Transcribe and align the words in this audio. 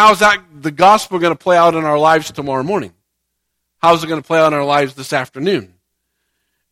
how's 0.00 0.20
that 0.20 0.42
the 0.62 0.70
gospel 0.70 1.18
going 1.18 1.36
to 1.36 1.38
play 1.38 1.58
out 1.58 1.74
in 1.74 1.84
our 1.84 1.98
lives 1.98 2.30
tomorrow 2.30 2.62
morning? 2.62 2.90
How's 3.82 4.02
it 4.02 4.06
going 4.06 4.20
to 4.20 4.26
play 4.26 4.38
out 4.38 4.54
in 4.54 4.58
our 4.58 4.64
lives 4.64 4.94
this 4.94 5.12
afternoon? 5.12 5.74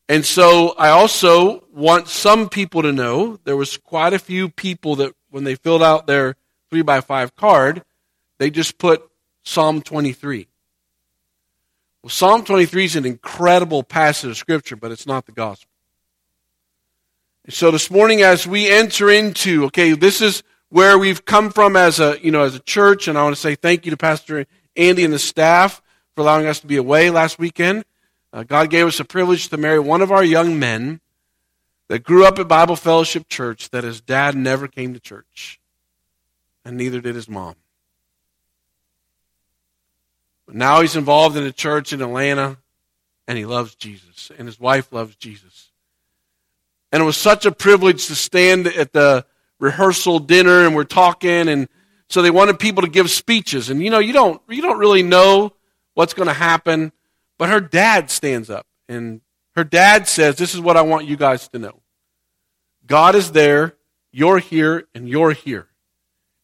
And 0.08 0.24
so 0.24 0.74
I 0.78 0.88
also 0.88 1.62
want 1.70 2.08
some 2.08 2.48
people 2.48 2.80
to 2.80 2.90
know 2.90 3.38
there 3.44 3.56
was 3.58 3.76
quite 3.76 4.14
a 4.14 4.18
few 4.18 4.48
people 4.48 4.96
that 4.96 5.12
when 5.28 5.44
they 5.44 5.56
filled 5.56 5.82
out 5.82 6.06
their 6.06 6.36
three 6.70 6.80
by 6.80 7.02
five 7.02 7.36
card, 7.36 7.82
they 8.38 8.48
just 8.48 8.78
put 8.78 9.06
Psalm 9.42 9.82
23. 9.82 10.48
Well, 12.02 12.08
Psalm 12.08 12.46
23 12.46 12.84
is 12.86 12.96
an 12.96 13.04
incredible 13.04 13.82
passage 13.82 14.30
of 14.30 14.36
scripture, 14.38 14.76
but 14.76 14.90
it's 14.90 15.06
not 15.06 15.26
the 15.26 15.32
gospel. 15.32 15.68
So 17.50 17.70
this 17.70 17.90
morning, 17.90 18.22
as 18.22 18.46
we 18.46 18.70
enter 18.70 19.10
into, 19.10 19.66
okay, 19.66 19.92
this 19.92 20.22
is 20.22 20.42
where 20.70 20.98
we've 20.98 21.24
come 21.24 21.50
from 21.50 21.76
as 21.76 22.00
a, 22.00 22.18
you 22.22 22.30
know, 22.30 22.42
as 22.42 22.54
a 22.54 22.60
church, 22.60 23.08
and 23.08 23.16
I 23.16 23.22
want 23.22 23.34
to 23.34 23.40
say 23.40 23.54
thank 23.54 23.84
you 23.84 23.90
to 23.90 23.96
Pastor 23.96 24.46
Andy 24.76 25.04
and 25.04 25.12
the 25.12 25.18
staff 25.18 25.82
for 26.14 26.22
allowing 26.22 26.46
us 26.46 26.60
to 26.60 26.66
be 26.66 26.76
away 26.76 27.10
last 27.10 27.38
weekend. 27.38 27.84
Uh, 28.32 28.42
God 28.42 28.70
gave 28.70 28.86
us 28.86 29.00
a 29.00 29.04
privilege 29.04 29.48
to 29.48 29.56
marry 29.56 29.78
one 29.78 30.02
of 30.02 30.12
our 30.12 30.24
young 30.24 30.58
men 30.58 31.00
that 31.88 32.00
grew 32.00 32.26
up 32.26 32.38
at 32.38 32.48
Bible 32.48 32.76
Fellowship 32.76 33.28
Church 33.28 33.70
that 33.70 33.84
his 33.84 34.00
dad 34.00 34.36
never 34.36 34.68
came 34.68 34.92
to 34.92 35.00
church, 35.00 35.58
and 36.64 36.76
neither 36.76 37.00
did 37.00 37.14
his 37.14 37.28
mom. 37.28 37.54
But 40.46 40.54
now 40.54 40.80
he's 40.82 40.96
involved 40.96 41.36
in 41.36 41.44
a 41.44 41.52
church 41.52 41.92
in 41.92 42.02
Atlanta, 42.02 42.58
and 43.26 43.38
he 43.38 43.46
loves 43.46 43.74
Jesus, 43.74 44.30
and 44.36 44.46
his 44.46 44.60
wife 44.60 44.92
loves 44.92 45.16
Jesus. 45.16 45.70
And 46.92 47.02
it 47.02 47.06
was 47.06 47.16
such 47.16 47.46
a 47.46 47.52
privilege 47.52 48.06
to 48.06 48.14
stand 48.14 48.66
at 48.66 48.92
the 48.92 49.24
rehearsal 49.60 50.18
dinner 50.18 50.64
and 50.66 50.74
we're 50.74 50.84
talking 50.84 51.48
and 51.48 51.68
so 52.10 52.22
they 52.22 52.30
wanted 52.30 52.58
people 52.58 52.82
to 52.82 52.88
give 52.88 53.10
speeches. 53.10 53.68
And 53.68 53.82
you 53.82 53.90
know 53.90 53.98
you 53.98 54.12
don't 54.12 54.40
you 54.48 54.62
don't 54.62 54.78
really 54.78 55.02
know 55.02 55.52
what's 55.94 56.14
going 56.14 56.28
to 56.28 56.34
happen 56.34 56.92
but 57.38 57.48
her 57.48 57.60
dad 57.60 58.10
stands 58.10 58.50
up 58.50 58.66
and 58.88 59.20
her 59.54 59.64
dad 59.64 60.08
says 60.08 60.36
this 60.36 60.54
is 60.54 60.60
what 60.60 60.76
I 60.76 60.82
want 60.82 61.06
you 61.06 61.16
guys 61.16 61.48
to 61.48 61.58
know. 61.58 61.80
God 62.86 63.14
is 63.14 63.32
there. 63.32 63.74
You're 64.12 64.38
here 64.38 64.84
and 64.94 65.08
you're 65.08 65.32
here. 65.32 65.68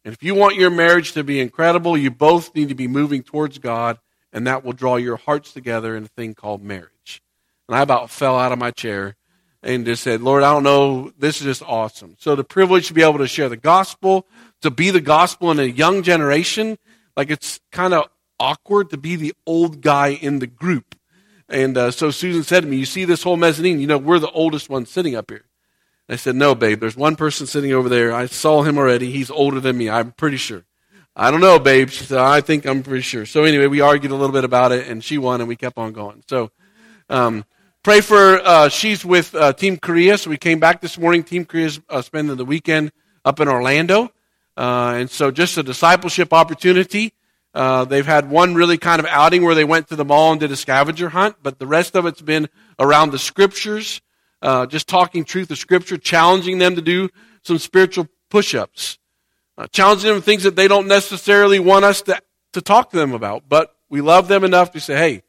And 0.05 0.13
if 0.13 0.23
you 0.23 0.35
want 0.35 0.57
your 0.57 0.71
marriage 0.71 1.13
to 1.13 1.25
be 1.25 1.41
incredible 1.41 1.97
you 1.97 2.11
both 2.11 2.55
need 2.55 2.69
to 2.69 2.75
be 2.75 2.89
moving 2.89 3.23
towards 3.23 3.59
God 3.59 3.99
and 4.33 4.47
that 4.47 4.65
will 4.65 4.73
draw 4.73 4.97
your 4.97 5.17
hearts 5.17 5.53
together 5.53 5.97
in 5.97 6.05
a 6.05 6.09
thing 6.09 6.35
called 6.35 6.63
marriage. 6.63 7.23
And 7.69 7.77
I 7.77 7.83
about 7.83 8.11
fell 8.11 8.39
out 8.39 8.53
of 8.53 8.59
my 8.59 8.71
chair 8.71 9.17
and 9.65 9.87
just 9.87 10.03
said, 10.03 10.21
Lord, 10.21 10.43
I 10.43 10.53
don't 10.53 10.63
know, 10.63 11.11
this 11.19 11.39
is 11.39 11.45
just 11.45 11.63
awesome. 11.63 12.17
So 12.19 12.37
the 12.37 12.45
privilege 12.45 12.89
to 12.89 12.95
be 12.95 13.03
able 13.03 13.19
to 13.19 13.27
share 13.27 13.49
the 13.49 13.57
gospel, 13.57 14.27
to 14.61 14.71
be 14.71 14.91
the 14.91 15.01
gospel 15.01 15.51
in 15.51 15.59
a 15.59 15.65
young 15.65 16.03
generation, 16.03 16.79
like 17.17 17.31
it's 17.31 17.61
kind 17.73 17.95
of 17.95 18.09
awkward 18.39 18.91
to 18.91 18.99
be 18.99 19.17
the 19.17 19.33
old 19.47 19.81
guy 19.81 20.09
in 20.09 20.39
the 20.39 20.47
group. 20.47 20.95
And 21.49 21.79
uh, 21.79 21.91
so 21.91 22.11
Susan 22.11 22.43
said 22.43 22.61
to 22.61 22.67
me, 22.67 22.77
You 22.77 22.85
see 22.85 23.07
this 23.07 23.23
whole 23.23 23.39
mezzanine? 23.39 23.81
You 23.81 23.87
know, 23.87 23.99
we're 23.99 24.19
the 24.19 24.31
oldest 24.31 24.69
ones 24.69 24.91
sitting 24.91 25.17
up 25.17 25.31
here. 25.31 25.47
I 26.09 26.17
said, 26.17 26.37
No, 26.37 26.55
babe, 26.55 26.81
there's 26.81 26.97
one 26.97 27.17
person 27.17 27.47
sitting 27.47 27.73
over 27.73 27.89
there. 27.89 28.13
I 28.13 28.27
saw 28.27 28.63
him 28.63 28.77
already. 28.77 29.11
He's 29.11 29.31
older 29.31 29.61
than 29.61 29.79
me. 29.79 29.89
I'm 29.89 30.13
pretty 30.13 30.37
sure. 30.37 30.65
I 31.17 31.31
don't 31.31 31.41
know, 31.41 31.59
babe. 31.59 31.89
She 31.89 32.05
said, 32.05 32.19
I 32.19 32.41
think 32.43 32.67
I'm 32.67 32.83
pretty 32.83 33.03
sure. 33.03 33.25
So 33.25 33.45
anyway, 33.45 33.69
we 33.69 33.81
argued 33.81 34.13
a 34.13 34.17
little 34.17 34.33
bit 34.33 34.45
about 34.45 34.73
it, 34.73 34.89
and 34.89 35.03
she 35.03 35.17
won, 35.17 35.41
and 35.41 35.49
we 35.49 35.57
kept 35.57 35.79
on 35.79 35.93
going. 35.93 36.25
So, 36.29 36.51
um, 37.09 37.45
Pray 37.85 38.01
for, 38.01 38.39
uh, 38.39 38.71
she's 38.71 39.05
with 39.05 39.35
uh, 39.35 39.53
Team 39.53 39.77
Korea. 39.77 40.17
So 40.17 40.31
we 40.31 40.39
came 40.39 40.59
back 40.59 40.81
this 40.81 40.97
morning. 40.97 41.23
Team 41.23 41.45
Korea's 41.45 41.79
uh, 41.91 42.01
spending 42.01 42.35
the 42.35 42.45
weekend 42.47 42.93
up 43.27 43.41
in 43.41 43.47
Orlando. 43.47 44.11
Uh, 44.57 44.95
and 44.97 45.11
so 45.11 45.31
just 45.31 45.59
a 45.59 45.63
discipleship 45.63 46.33
opportunity. 46.33 47.13
Uh, 47.53 47.85
they've 47.85 48.07
had 48.07 48.31
one 48.31 48.55
really 48.55 48.79
kind 48.79 49.01
of 49.01 49.07
outing 49.11 49.45
where 49.45 49.55
they 49.55 49.65
went 49.65 49.89
to 49.89 49.97
the 49.97 50.05
mall 50.05 50.33
and 50.33 50.41
did 50.41 50.51
a 50.51 50.57
scavenger 50.57 51.11
hunt, 51.11 51.37
but 51.43 51.59
the 51.59 51.67
rest 51.67 51.95
of 51.95 52.07
it's 52.07 52.23
been 52.23 52.49
around 52.79 53.11
the 53.11 53.19
scriptures, 53.19 54.01
uh, 54.41 54.65
just 54.65 54.89
talking 54.89 55.23
truth 55.23 55.51
of 55.51 55.59
scripture, 55.59 55.99
challenging 55.99 56.57
them 56.57 56.77
to 56.77 56.81
do 56.81 57.11
some 57.43 57.59
spiritual 57.59 58.09
push-ups, 58.31 58.99
challenging 59.73 60.11
them 60.11 60.23
things 60.23 60.45
that 60.45 60.57
they 60.57 60.69
don't 60.69 60.89
necessarily 60.89 61.59
want 61.59 61.85
us 61.85 62.01
to, 62.01 62.19
to 62.55 62.63
talk 62.63 62.93
to 62.93 62.97
them 62.97 63.13
about, 63.13 63.43
but 63.47 63.77
we 63.91 64.01
love 64.01 64.27
them 64.27 64.43
enough 64.43 64.73
to 64.73 64.81
say, 64.81 64.97
hey, 64.97 65.23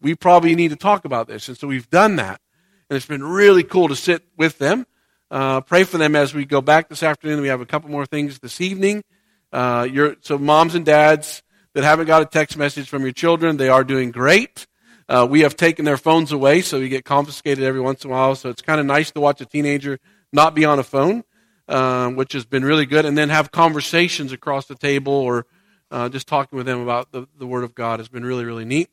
we 0.00 0.14
probably 0.14 0.54
need 0.54 0.68
to 0.68 0.76
talk 0.76 1.04
about 1.04 1.28
this. 1.28 1.48
And 1.48 1.56
so 1.56 1.68
we've 1.68 1.90
done 1.90 2.16
that. 2.16 2.40
And 2.88 2.96
it's 2.96 3.06
been 3.06 3.22
really 3.22 3.62
cool 3.62 3.88
to 3.88 3.96
sit 3.96 4.22
with 4.36 4.58
them, 4.58 4.86
uh, 5.30 5.60
pray 5.60 5.84
for 5.84 5.98
them 5.98 6.16
as 6.16 6.34
we 6.34 6.44
go 6.44 6.60
back 6.60 6.88
this 6.88 7.02
afternoon. 7.02 7.40
We 7.40 7.48
have 7.48 7.60
a 7.60 7.66
couple 7.66 7.90
more 7.90 8.06
things 8.06 8.40
this 8.40 8.60
evening. 8.60 9.04
Uh, 9.52 9.88
so, 10.20 10.38
moms 10.38 10.74
and 10.74 10.84
dads 10.84 11.42
that 11.74 11.84
haven't 11.84 12.06
got 12.06 12.22
a 12.22 12.26
text 12.26 12.56
message 12.56 12.88
from 12.88 13.02
your 13.02 13.12
children, 13.12 13.56
they 13.56 13.68
are 13.68 13.84
doing 13.84 14.10
great. 14.10 14.66
Uh, 15.08 15.26
we 15.28 15.40
have 15.40 15.56
taken 15.56 15.84
their 15.84 15.96
phones 15.96 16.30
away, 16.30 16.62
so 16.62 16.78
you 16.78 16.88
get 16.88 17.04
confiscated 17.04 17.64
every 17.64 17.80
once 17.80 18.04
in 18.04 18.10
a 18.10 18.12
while. 18.12 18.34
So 18.34 18.48
it's 18.48 18.62
kind 18.62 18.80
of 18.80 18.86
nice 18.86 19.10
to 19.12 19.20
watch 19.20 19.40
a 19.40 19.46
teenager 19.46 19.98
not 20.32 20.54
be 20.54 20.64
on 20.64 20.78
a 20.78 20.84
phone, 20.84 21.24
uh, 21.68 22.10
which 22.10 22.32
has 22.32 22.44
been 22.44 22.64
really 22.64 22.86
good, 22.86 23.04
and 23.04 23.18
then 23.18 23.28
have 23.28 23.50
conversations 23.50 24.32
across 24.32 24.66
the 24.66 24.76
table 24.76 25.12
or 25.12 25.46
uh, 25.90 26.08
just 26.08 26.28
talking 26.28 26.56
with 26.56 26.66
them 26.66 26.80
about 26.80 27.10
the, 27.12 27.26
the 27.38 27.46
Word 27.46 27.64
of 27.64 27.74
God 27.74 27.98
has 27.98 28.08
been 28.08 28.24
really, 28.24 28.44
really 28.44 28.64
neat. 28.64 28.88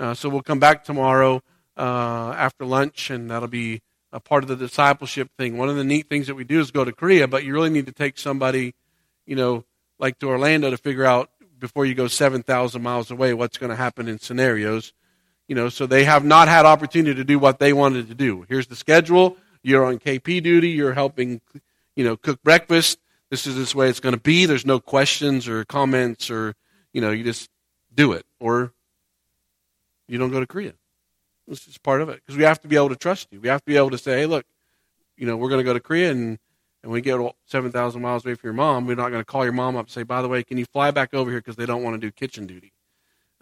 Uh, 0.00 0.14
so 0.14 0.30
we'll 0.30 0.40
come 0.40 0.58
back 0.58 0.82
tomorrow 0.82 1.42
uh, 1.76 2.34
after 2.34 2.64
lunch, 2.64 3.10
and 3.10 3.30
that'll 3.30 3.48
be 3.48 3.82
a 4.12 4.18
part 4.18 4.42
of 4.42 4.48
the 4.48 4.56
discipleship 4.56 5.28
thing. 5.36 5.58
One 5.58 5.68
of 5.68 5.76
the 5.76 5.84
neat 5.84 6.08
things 6.08 6.26
that 6.26 6.34
we 6.34 6.42
do 6.42 6.58
is 6.58 6.70
go 6.70 6.86
to 6.86 6.92
Korea, 6.92 7.28
but 7.28 7.44
you 7.44 7.52
really 7.52 7.68
need 7.68 7.84
to 7.84 7.92
take 7.92 8.18
somebody, 8.18 8.74
you 9.26 9.36
know, 9.36 9.66
like 9.98 10.18
to 10.20 10.28
Orlando 10.28 10.70
to 10.70 10.78
figure 10.78 11.04
out 11.04 11.30
before 11.58 11.84
you 11.84 11.94
go 11.94 12.08
7,000 12.08 12.80
miles 12.80 13.10
away 13.10 13.34
what's 13.34 13.58
going 13.58 13.68
to 13.68 13.76
happen 13.76 14.08
in 14.08 14.18
scenarios. 14.18 14.94
You 15.46 15.54
know, 15.54 15.68
so 15.68 15.84
they 15.84 16.04
have 16.04 16.24
not 16.24 16.48
had 16.48 16.64
opportunity 16.64 17.14
to 17.16 17.24
do 17.24 17.38
what 17.38 17.58
they 17.58 17.74
wanted 17.74 18.08
to 18.08 18.14
do. 18.14 18.46
Here's 18.48 18.68
the 18.68 18.76
schedule. 18.76 19.36
You're 19.62 19.84
on 19.84 19.98
KP 19.98 20.42
duty. 20.42 20.70
You're 20.70 20.94
helping, 20.94 21.42
you 21.94 22.04
know, 22.04 22.16
cook 22.16 22.42
breakfast. 22.42 22.98
This 23.30 23.46
is 23.46 23.54
this 23.54 23.74
way 23.74 23.90
it's 23.90 24.00
going 24.00 24.14
to 24.14 24.20
be. 24.20 24.46
There's 24.46 24.64
no 24.64 24.80
questions 24.80 25.46
or 25.46 25.66
comments 25.66 26.30
or, 26.30 26.54
you 26.94 27.02
know, 27.02 27.10
you 27.10 27.22
just 27.22 27.50
do 27.94 28.12
it. 28.12 28.24
Or 28.38 28.72
you 30.10 30.18
don't 30.18 30.30
go 30.30 30.40
to 30.40 30.46
Korea. 30.46 30.74
This 31.46 31.66
is 31.66 31.78
part 31.78 32.00
of 32.00 32.08
it 32.08 32.16
because 32.16 32.36
we 32.36 32.44
have 32.44 32.60
to 32.60 32.68
be 32.68 32.76
able 32.76 32.90
to 32.90 32.96
trust 32.96 33.28
you. 33.30 33.40
We 33.40 33.48
have 33.48 33.60
to 33.60 33.66
be 33.66 33.76
able 33.76 33.90
to 33.90 33.98
say, 33.98 34.20
hey, 34.20 34.26
look, 34.26 34.44
you 35.16 35.26
know, 35.26 35.36
we're 35.36 35.48
going 35.48 35.60
to 35.60 35.64
go 35.64 35.72
to 35.72 35.80
Korea 35.80 36.10
and 36.10 36.38
and 36.82 36.90
we 36.90 37.00
get 37.00 37.20
7,000 37.46 38.00
miles 38.00 38.24
away 38.24 38.34
from 38.34 38.48
your 38.48 38.54
mom, 38.54 38.86
we're 38.86 38.94
not 38.94 39.10
going 39.10 39.20
to 39.20 39.24
call 39.24 39.44
your 39.44 39.52
mom 39.52 39.76
up 39.76 39.86
and 39.86 39.90
say, 39.90 40.02
by 40.02 40.22
the 40.22 40.28
way, 40.28 40.42
can 40.42 40.56
you 40.56 40.64
fly 40.64 40.90
back 40.90 41.12
over 41.12 41.30
here 41.30 41.40
because 41.40 41.56
they 41.56 41.66
don't 41.66 41.82
want 41.82 41.94
to 41.94 42.00
do 42.00 42.10
kitchen 42.10 42.46
duty, 42.46 42.72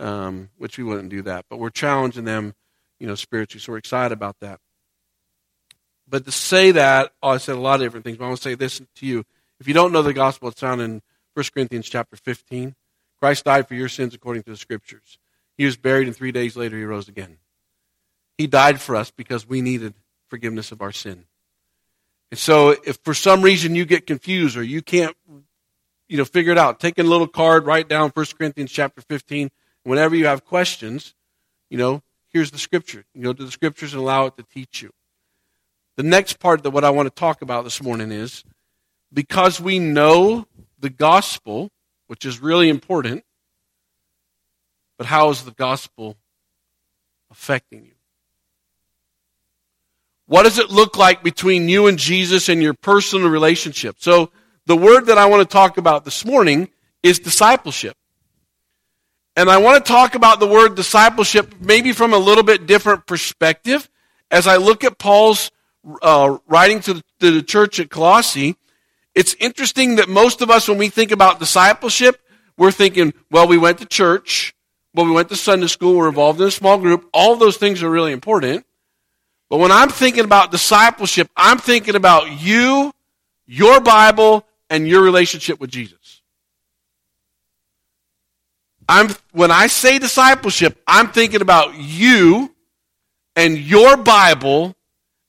um, 0.01 0.51
which 0.57 0.77
we 0.77 0.83
wouldn't 0.83 1.09
do 1.09 1.23
that. 1.23 1.45
But 1.49 1.59
we're 1.59 1.71
challenging 1.71 2.25
them, 2.25 2.55
you 2.99 3.07
know, 3.07 3.15
spiritually, 3.15 3.61
so 3.61 3.73
we're 3.73 3.79
excited 3.79 4.13
about 4.13 4.41
that. 4.41 4.59
But 6.09 6.25
to 6.25 6.33
say 6.33 6.73
that, 6.73 7.13
oh, 7.23 7.31
I 7.31 7.37
said 7.37 7.55
a 7.55 7.61
lot 7.61 7.77
of 7.77 7.87
different 7.87 8.05
things, 8.05 8.17
but 8.17 8.25
I 8.25 8.29
want 8.29 8.39
to 8.39 8.43
say 8.43 8.55
this 8.55 8.83
to 8.97 9.07
you. 9.07 9.25
If 9.61 9.69
you 9.69 9.75
don't 9.75 9.93
know 9.93 10.03
the 10.03 10.13
gospel, 10.13 10.49
it's 10.49 10.61
found 10.61 10.81
in 10.81 11.01
1 11.35 11.47
Corinthians 11.55 11.89
chapter 11.89 12.17
15. 12.17 12.75
Christ 13.21 13.45
died 13.45 13.69
for 13.69 13.75
your 13.75 13.89
sins 13.89 14.15
according 14.15 14.43
to 14.45 14.51
the 14.51 14.57
scriptures. 14.57 15.19
He 15.59 15.67
was 15.67 15.77
buried, 15.77 16.07
and 16.07 16.17
three 16.17 16.33
days 16.33 16.57
later, 16.57 16.79
he 16.79 16.85
rose 16.85 17.09
again. 17.09 17.37
He 18.39 18.47
died 18.47 18.81
for 18.81 18.95
us 18.95 19.11
because 19.11 19.47
we 19.47 19.61
needed 19.61 19.93
forgiveness 20.29 20.71
of 20.71 20.81
our 20.81 20.93
sin. 20.93 21.25
And 22.31 22.39
so, 22.39 22.71
if 22.71 22.99
for 23.03 23.13
some 23.13 23.43
reason 23.43 23.75
you 23.75 23.85
get 23.85 24.07
confused 24.07 24.57
or 24.57 24.63
you 24.63 24.81
can't, 24.81 25.17
you 26.09 26.17
know, 26.17 26.25
figure 26.25 26.53
it 26.53 26.59
out, 26.59 26.79
take 26.79 26.99
a 26.99 27.03
little 27.03 27.27
card, 27.27 27.67
write 27.67 27.89
down 27.89 28.11
1 28.11 28.27
Corinthians 28.39 28.71
chapter 28.71 29.01
15. 29.03 29.51
Whenever 29.83 30.15
you 30.15 30.27
have 30.27 30.45
questions, 30.45 31.15
you 31.71 31.79
know, 31.79 32.03
here's 32.29 32.53
the 32.53 32.59
scripture. 32.59 33.05
You 33.13 33.23
go 33.25 33.33
to 33.33 33.45
the 33.45 33.51
scriptures 33.51 33.95
and 33.95 34.03
allow 34.03 34.27
it 34.27 34.37
to 34.37 34.45
teach 34.45 34.83
you. 34.83 34.93
The 35.97 36.03
next 36.05 36.39
part 36.39 36.63
that 36.63 36.71
what 36.71 36.85
I 36.85 36.91
want 36.91 37.07
to 37.07 37.15
talk 37.15 37.43
about 37.43 37.65
this 37.65 37.83
morning 37.83 38.13
is 38.13 38.45
because 39.13 39.61
we 39.61 39.81
know 39.81 40.47
the 40.79 40.91
gospel, 40.91 41.71
which 42.07 42.25
is 42.25 42.41
really 42.41 42.69
important, 42.69 43.25
but 44.99 45.07
how 45.07 45.31
is 45.31 45.45
the 45.45 45.53
gospel 45.53 46.17
affecting 47.31 47.85
you? 47.85 47.93
What 50.27 50.43
does 50.43 50.59
it 50.59 50.69
look 50.69 50.99
like 50.99 51.23
between 51.23 51.71
you 51.71 51.87
and 51.87 51.99
Jesus 51.99 52.51
and 52.51 52.63
your 52.63 52.75
personal 52.75 53.31
relationship? 53.31 53.97
So, 53.99 54.31
the 54.67 54.77
word 54.77 55.07
that 55.07 55.17
I 55.17 55.25
want 55.25 55.49
to 55.49 55.51
talk 55.51 55.79
about 55.79 56.05
this 56.05 56.27
morning 56.27 56.69
is 57.03 57.19
discipleship. 57.19 57.97
And 59.35 59.49
I 59.49 59.57
want 59.57 59.83
to 59.83 59.91
talk 59.91 60.15
about 60.15 60.41
the 60.41 60.47
word 60.47 60.75
discipleship 60.75 61.55
maybe 61.61 61.93
from 61.93 62.13
a 62.13 62.19
little 62.19 62.45
bit 62.45 62.67
different 62.67 63.07
perspective. 63.07 63.89
As 64.31 64.47
I 64.47 64.57
look 64.57 64.85
at 64.85 64.99
Paul's 64.99 65.51
uh, 66.03 66.37
writing 66.47 66.81
to 66.81 66.95
the, 66.95 67.03
to 67.21 67.31
the 67.31 67.43
church 67.43 67.81
at 67.81 67.89
Colossae, 67.89 68.57
it's 69.15 69.35
interesting 69.41 69.97
that 69.97 70.09
most 70.09 70.43
of 70.43 70.51
us, 70.51 70.69
when 70.69 70.77
we 70.77 70.91
think 70.91 71.13
about 71.13 71.39
discipleship, 71.39 72.21
we're 72.59 72.73
thinking, 72.73 73.15
well, 73.31 73.47
we 73.47 73.57
went 73.57 73.79
to 73.79 73.87
church, 73.87 74.55
well, 74.99 75.07
we 75.07 75.13
went 75.13 75.29
to 75.29 75.37
Sunday 75.37 75.69
school, 75.69 75.95
we're 75.95 76.09
involved 76.09 76.41
in 76.41 76.49
a 76.49 76.51
small 76.51 76.77
group. 76.77 77.09
All 77.15 77.37
those 77.37 77.57
things 77.57 77.85
are 77.85 77.89
really 77.89 78.11
important. 78.11 78.67
But 79.49 79.59
when 79.59 79.71
I'm 79.71 79.91
thinking 79.91 80.25
about 80.25 80.51
discipleship, 80.51 81.31
I'm 81.37 81.59
thinking 81.59 81.95
about 81.95 82.43
you, 82.43 82.93
your 83.47 83.81
Bible, 83.81 84.45
and 84.69 84.89
your 84.89 85.05
relationship 85.05 85.61
with 85.61 85.71
Jesus. 85.71 86.21
I'm, 88.89 89.11
when 89.31 89.53
I 89.53 89.69
say 89.69 90.01
discipleship, 90.01 90.83
I'm 90.85 91.13
thinking 91.13 91.43
about 91.43 91.77
you 91.77 92.53
and 93.37 93.57
your 93.57 93.97
Bible 93.99 94.75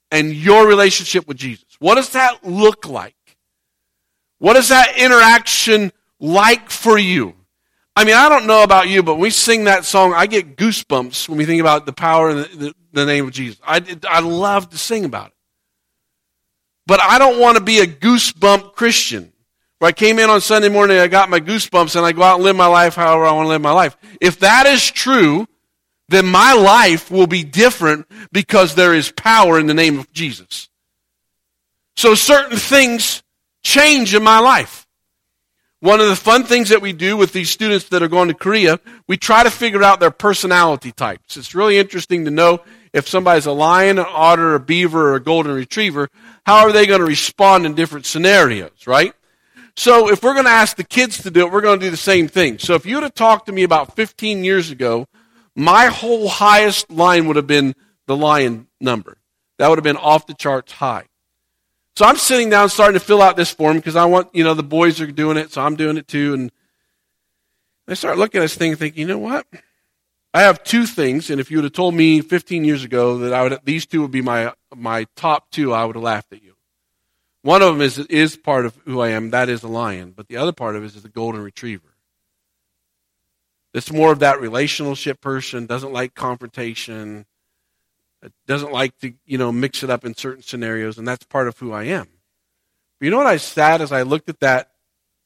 and 0.10 0.34
your 0.34 0.66
relationship 0.66 1.28
with 1.28 1.38
Jesus. 1.38 1.68
What 1.78 1.94
does 1.94 2.10
that 2.14 2.44
look 2.44 2.88
like? 2.88 3.14
What 4.40 4.56
is 4.56 4.70
that 4.70 4.98
interaction 4.98 5.92
like 6.20 6.72
for 6.72 6.98
you? 6.98 7.36
I 8.00 8.06
mean, 8.06 8.16
I 8.16 8.30
don't 8.30 8.48
know 8.48 8.64
about 8.64 8.88
you, 8.88 9.04
but 9.04 9.16
when 9.16 9.24
we 9.24 9.30
sing 9.30 9.66
that 9.66 9.84
song, 9.84 10.14
I 10.14 10.26
get 10.26 10.56
goosebumps 10.56 11.28
when 11.28 11.38
we 11.38 11.46
think 11.46 11.60
about 11.60 11.86
the 11.86 11.92
power 11.92 12.30
and 12.30 12.40
the, 12.40 12.56
the, 12.56 12.74
the 12.94 13.06
name 13.06 13.28
of 13.28 13.34
Jesus. 13.34 13.60
I, 13.62 13.84
I 14.10 14.22
love 14.22 14.70
to 14.70 14.78
sing 14.78 15.04
about 15.04 15.28
it. 15.28 15.34
But 16.88 17.02
I 17.02 17.20
don't 17.20 17.42
want 17.42 17.58
to 17.58 17.64
be 17.64 17.80
a 17.80 17.86
goosebump 17.86 18.72
Christian. 18.72 19.34
Where 19.80 19.90
I 19.90 19.92
came 19.92 20.18
in 20.18 20.30
on 20.30 20.40
Sunday 20.40 20.70
morning, 20.70 20.98
I 20.98 21.08
got 21.08 21.30
my 21.30 21.42
goosebumps, 21.42 21.98
and 21.98 22.06
I 22.06 22.14
go 22.14 22.24
out 22.24 22.36
and 22.36 22.46
live 22.46 22.56
my 22.56 22.68
life 22.68 22.96
however 22.96 23.26
I 23.26 23.34
want 23.34 23.48
to 23.48 23.50
live 23.50 23.62
my 23.62 23.74
life. 23.74 23.98
If 24.22 24.40
that 24.40 24.66
is 24.66 24.90
true, 24.90 25.46
then 26.08 26.26
my 26.26 26.54
life 26.54 27.12
will 27.12 27.28
be 27.28 27.44
different 27.44 28.08
because 28.32 28.76
there 28.76 28.94
is 28.94 29.12
power 29.12 29.60
in 29.60 29.68
the 29.68 29.74
name 29.74 30.00
of 30.00 30.10
Jesus. 30.14 30.70
So 31.98 32.16
certain 32.16 32.58
things 32.58 33.24
change 33.62 34.16
in 34.16 34.24
my 34.24 34.40
life. 34.40 34.79
One 35.82 36.02
of 36.02 36.08
the 36.08 36.16
fun 36.16 36.44
things 36.44 36.70
that 36.70 36.82
we 36.82 36.92
do 36.92 37.16
with 37.16 37.32
these 37.32 37.50
students 37.50 37.88
that 37.90 38.04
are 38.04 38.10
going 38.10 38.28
to 38.28 38.34
Korea, 38.34 38.80
we 39.08 39.16
try 39.16 39.44
to 39.44 39.50
figure 39.50 39.82
out 39.82 40.02
their 40.02 40.12
personality 40.12 40.92
types. 40.92 41.38
It's 41.38 41.56
really 41.56 41.78
interesting 41.78 42.26
to 42.26 42.32
know 42.32 42.60
if 42.92 43.08
somebody's 43.08 43.46
a 43.46 43.54
lion, 43.54 43.98
an 43.98 44.06
otter, 44.08 44.56
a 44.56 44.60
beaver, 44.60 45.12
or 45.12 45.16
a 45.16 45.24
golden 45.24 45.54
retriever, 45.54 46.10
how 46.46 46.66
are 46.66 46.74
they 46.74 46.86
going 46.86 47.00
to 47.00 47.06
respond 47.06 47.66
in 47.66 47.76
different 47.76 48.06
scenarios, 48.06 48.88
right? 48.88 49.14
So 49.78 50.10
if 50.10 50.22
we're 50.22 50.34
going 50.34 50.46
to 50.46 50.52
ask 50.52 50.76
the 50.76 50.84
kids 50.84 51.24
to 51.24 51.32
do 51.32 51.46
it, 51.46 51.52
we're 51.54 51.62
going 51.62 51.80
to 51.80 51.86
do 51.86 51.92
the 51.92 51.98
same 51.98 52.28
thing. 52.28 52.60
So 52.60 52.74
if 52.74 52.86
you 52.86 52.96
would 52.96 53.04
have 53.04 53.14
talked 53.14 53.46
to 53.46 53.54
me 53.54 53.64
about 53.64 53.96
15 53.96 54.44
years 54.44 54.72
ago, 54.72 55.06
my 55.56 55.86
whole 55.86 56.28
highest 56.28 56.92
line 56.92 57.28
would 57.28 57.38
have 57.38 57.48
been 57.48 57.74
the 58.06 58.18
lion 58.18 58.68
number. 58.82 59.18
That 59.58 59.70
would 59.70 59.78
have 59.78 59.84
been 59.84 59.96
off 59.96 60.28
the 60.28 60.34
charts 60.34 60.74
high. 60.74 61.06
So 62.00 62.06
I'm 62.06 62.16
sitting 62.16 62.50
down 62.50 62.70
starting 62.70 62.98
to 62.98 63.06
fill 63.06 63.22
out 63.22 63.36
this 63.36 63.52
form 63.52 63.76
because 63.76 63.98
I 63.98 64.06
want, 64.06 64.34
you 64.34 64.42
know, 64.42 64.54
the 64.54 64.64
boys 64.64 65.02
are 65.02 65.08
doing 65.08 65.36
it, 65.36 65.52
so 65.52 65.62
I'm 65.62 65.76
doing 65.76 65.98
it 65.98 66.08
too. 66.08 66.34
And 66.34 66.50
I 67.90 67.94
start 67.94 68.18
looking 68.18 68.40
at 68.40 68.44
this 68.46 68.56
thing 68.56 68.70
and 68.70 68.80
thinking, 68.80 69.02
you 69.02 69.06
know 69.06 69.18
what? 69.18 69.46
I 70.34 70.44
have 70.44 70.64
two 70.64 70.86
things, 70.86 71.30
and 71.30 71.42
if 71.42 71.52
you 71.52 71.58
would 71.58 71.66
have 71.66 71.74
told 71.74 71.94
me 71.94 72.22
15 72.22 72.64
years 72.64 72.86
ago 72.86 73.18
that 73.18 73.34
I 73.34 73.44
would, 73.44 73.60
these 73.66 73.86
two 73.86 74.02
would 74.02 74.12
be 74.12 74.22
my, 74.22 74.54
my 74.74 75.08
top 75.18 75.52
two, 75.52 75.74
I 75.74 75.84
would 75.84 75.98
have 75.98 76.04
laughed 76.04 76.32
at 76.32 76.42
you. 76.42 76.56
One 77.42 77.62
of 77.62 77.74
them 77.74 77.82
is, 77.82 78.00
is 78.00 78.38
part 78.38 78.66
of 78.66 78.78
who 78.86 79.02
I 79.02 79.10
am. 79.10 79.32
That 79.32 79.50
is 79.50 79.64
a 79.64 79.68
lion. 79.68 80.14
But 80.16 80.30
the 80.30 80.38
other 80.38 80.54
part 80.54 80.78
of 80.78 80.84
it 80.84 80.96
is 80.96 81.04
the 81.04 81.10
golden 81.10 81.42
retriever. 81.42 81.98
It's 83.74 83.92
more 83.92 84.14
of 84.14 84.20
that 84.20 84.40
relationship 84.40 85.20
person, 85.20 85.66
doesn't 85.66 85.92
like 85.92 86.16
confrontation, 86.16 87.26
doesn't 88.48 88.72
like 88.72 88.98
to, 89.00 89.14
you 89.26 89.38
know, 89.38 89.52
mix 89.52 89.84
it 89.84 89.90
up 89.90 90.06
in 90.06 90.16
certain 90.16 90.44
scenarios, 90.44 90.98
and 90.98 91.08
that's 91.08 91.26
part 91.26 91.48
of 91.48 91.58
who 91.60 91.72
I 91.72 91.84
am. 91.84 92.08
But 93.00 93.06
you 93.06 93.12
know 93.12 93.18
what 93.18 93.28
I 93.28 93.38
sat 93.38 93.82
as 93.82 93.92
I 93.92 94.02
looked 94.02 94.30
at 94.30 94.40
that 94.42 94.72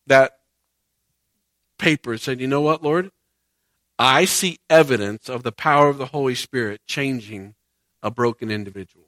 that 0.08 0.34
paper 1.78 2.12
and 2.12 2.22
said, 2.22 2.40
you 2.40 2.48
know 2.48 2.62
what, 2.62 2.84
Lord? 2.84 3.12
I 3.98 4.26
see 4.26 4.60
evidence 4.70 5.30
of 5.30 5.44
the 5.44 5.52
power 5.52 5.88
of 5.88 5.98
the 5.98 6.08
Holy 6.08 6.36
Spirit 6.36 6.82
changing 6.86 7.56
a 8.02 8.12
broken 8.12 8.52
individual. 8.52 9.06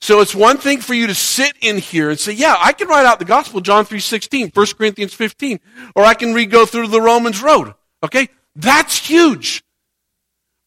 So 0.00 0.20
it's 0.20 0.34
one 0.34 0.58
thing 0.58 0.80
for 0.80 0.94
you 0.94 1.08
to 1.08 1.14
sit 1.14 1.54
in 1.60 1.78
here 1.78 2.08
and 2.08 2.18
say, 2.18 2.32
yeah, 2.32 2.56
I 2.58 2.72
can 2.72 2.88
write 2.88 3.04
out 3.04 3.18
the 3.18 3.24
gospel, 3.24 3.60
John 3.60 3.84
3.16, 3.84 4.56
1 4.56 4.66
Corinthians 4.78 5.12
15, 5.12 5.60
or 5.96 6.04
I 6.04 6.14
can 6.14 6.34
read 6.34 6.50
go 6.50 6.64
through 6.64 6.86
the 6.86 7.00
Romans 7.00 7.42
road. 7.42 7.74
Okay? 8.02 8.28
That's 8.54 9.06
huge. 9.06 9.64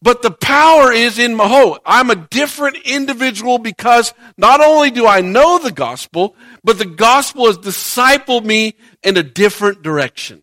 But 0.01 0.23
the 0.23 0.31
power 0.31 0.91
is 0.91 1.19
in 1.19 1.37
Maho. 1.37 1.77
I'm 1.85 2.09
a 2.09 2.15
different 2.15 2.77
individual 2.85 3.59
because 3.59 4.13
not 4.35 4.59
only 4.59 4.89
do 4.89 5.05
I 5.05 5.21
know 5.21 5.59
the 5.59 5.71
gospel, 5.71 6.35
but 6.63 6.79
the 6.79 6.85
gospel 6.85 7.45
has 7.45 7.59
discipled 7.59 8.43
me 8.43 8.75
in 9.03 9.15
a 9.15 9.23
different 9.23 9.83
direction. 9.83 10.41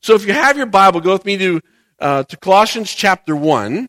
So 0.00 0.14
if 0.14 0.26
you 0.26 0.32
have 0.32 0.56
your 0.56 0.66
Bible, 0.66 1.00
go 1.00 1.12
with 1.12 1.24
me 1.24 1.36
to, 1.38 1.60
uh, 2.00 2.22
to 2.24 2.36
Colossians 2.36 2.92
chapter 2.92 3.36
1. 3.36 3.88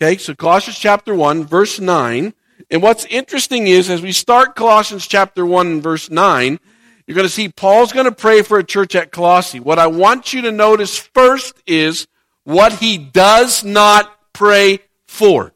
Okay, 0.00 0.18
so 0.18 0.34
Colossians 0.34 0.78
chapter 0.78 1.14
1, 1.14 1.44
verse 1.44 1.80
9. 1.80 2.32
And 2.70 2.82
what's 2.82 3.04
interesting 3.06 3.66
is, 3.66 3.90
as 3.90 4.02
we 4.02 4.12
start 4.12 4.54
Colossians 4.54 5.06
chapter 5.06 5.44
1 5.44 5.66
and 5.66 5.82
verse 5.82 6.10
9, 6.10 6.58
you're 7.06 7.14
going 7.14 7.26
to 7.26 7.32
see 7.32 7.48
Paul's 7.48 7.92
going 7.92 8.06
to 8.06 8.12
pray 8.12 8.42
for 8.42 8.58
a 8.58 8.64
church 8.64 8.94
at 8.94 9.12
Colossae. 9.12 9.60
What 9.60 9.78
I 9.78 9.88
want 9.88 10.32
you 10.32 10.42
to 10.42 10.52
notice 10.52 10.96
first 10.96 11.54
is 11.66 12.06
what 12.44 12.72
he 12.74 12.98
does 12.98 13.62
not 13.62 14.10
pray 14.34 14.80
for. 15.06 15.54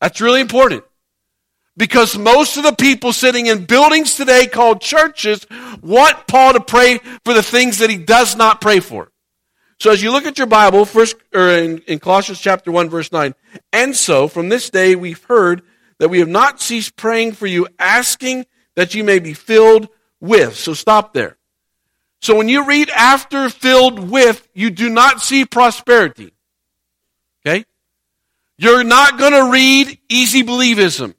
That's 0.00 0.20
really 0.20 0.40
important. 0.40 0.84
Because 1.76 2.16
most 2.16 2.56
of 2.56 2.64
the 2.64 2.72
people 2.72 3.12
sitting 3.12 3.46
in 3.46 3.64
buildings 3.64 4.14
today 4.14 4.46
called 4.46 4.80
churches 4.80 5.46
want 5.80 6.26
Paul 6.26 6.52
to 6.52 6.60
pray 6.60 6.98
for 7.24 7.34
the 7.34 7.42
things 7.42 7.78
that 7.78 7.90
he 7.90 7.96
does 7.96 8.36
not 8.36 8.60
pray 8.60 8.80
for. 8.80 9.10
So 9.80 9.92
as 9.92 10.02
you 10.02 10.10
look 10.10 10.26
at 10.26 10.38
your 10.38 10.48
Bible, 10.48 10.84
first 10.84 11.14
or 11.32 11.50
in, 11.50 11.78
in 11.86 12.00
Colossians 12.00 12.40
chapter 12.40 12.72
1, 12.72 12.90
verse 12.90 13.12
9, 13.12 13.32
and 13.72 13.94
so 13.94 14.26
from 14.26 14.48
this 14.48 14.70
day 14.70 14.96
we've 14.96 15.22
heard 15.24 15.62
that 15.98 16.08
we 16.08 16.18
have 16.18 16.28
not 16.28 16.60
ceased 16.60 16.96
praying 16.96 17.32
for 17.32 17.46
you, 17.46 17.68
asking 17.78 18.46
that 18.74 18.94
you 18.94 19.04
may 19.04 19.20
be 19.20 19.34
filled 19.34 19.88
with. 20.20 20.56
So 20.56 20.74
stop 20.74 21.12
there. 21.12 21.36
So 22.20 22.36
when 22.36 22.48
you 22.48 22.64
read 22.64 22.90
after 22.90 23.48
filled 23.48 24.10
with, 24.10 24.48
you 24.52 24.70
do 24.70 24.88
not 24.88 25.22
see 25.22 25.44
prosperity. 25.44 26.32
You're 28.58 28.84
not 28.84 29.18
going 29.18 29.32
to 29.32 29.50
read 29.50 29.98
easy 30.08 30.42
believism. 30.42 31.14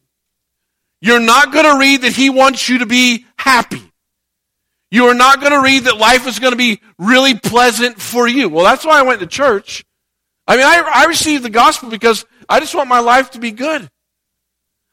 You're 1.01 1.21
not 1.21 1.53
going 1.53 1.65
to 1.65 1.79
read 1.79 2.01
that 2.01 2.13
he 2.13 2.29
wants 2.29 2.67
you 2.67 2.79
to 2.79 2.85
be 2.85 3.25
happy. 3.37 3.81
You 4.91 5.05
are 5.05 5.13
not 5.13 5.39
going 5.39 5.53
to 5.53 5.61
read 5.61 5.85
that 5.85 5.97
life 5.97 6.27
is 6.27 6.39
going 6.39 6.51
to 6.51 6.57
be 6.57 6.81
really 6.97 7.35
pleasant 7.35 8.01
for 8.01 8.27
you. 8.27 8.49
Well, 8.49 8.65
that's 8.65 8.85
why 8.85 8.99
I 8.99 9.03
went 9.03 9.21
to 9.21 9.27
church. 9.27 9.85
I 10.47 10.57
mean, 10.57 10.65
I, 10.65 10.81
I 10.93 11.05
received 11.05 11.43
the 11.43 11.49
gospel 11.49 11.89
because 11.89 12.25
I 12.49 12.59
just 12.59 12.75
want 12.75 12.89
my 12.89 12.99
life 12.99 13.31
to 13.31 13.39
be 13.39 13.51
good. 13.51 13.89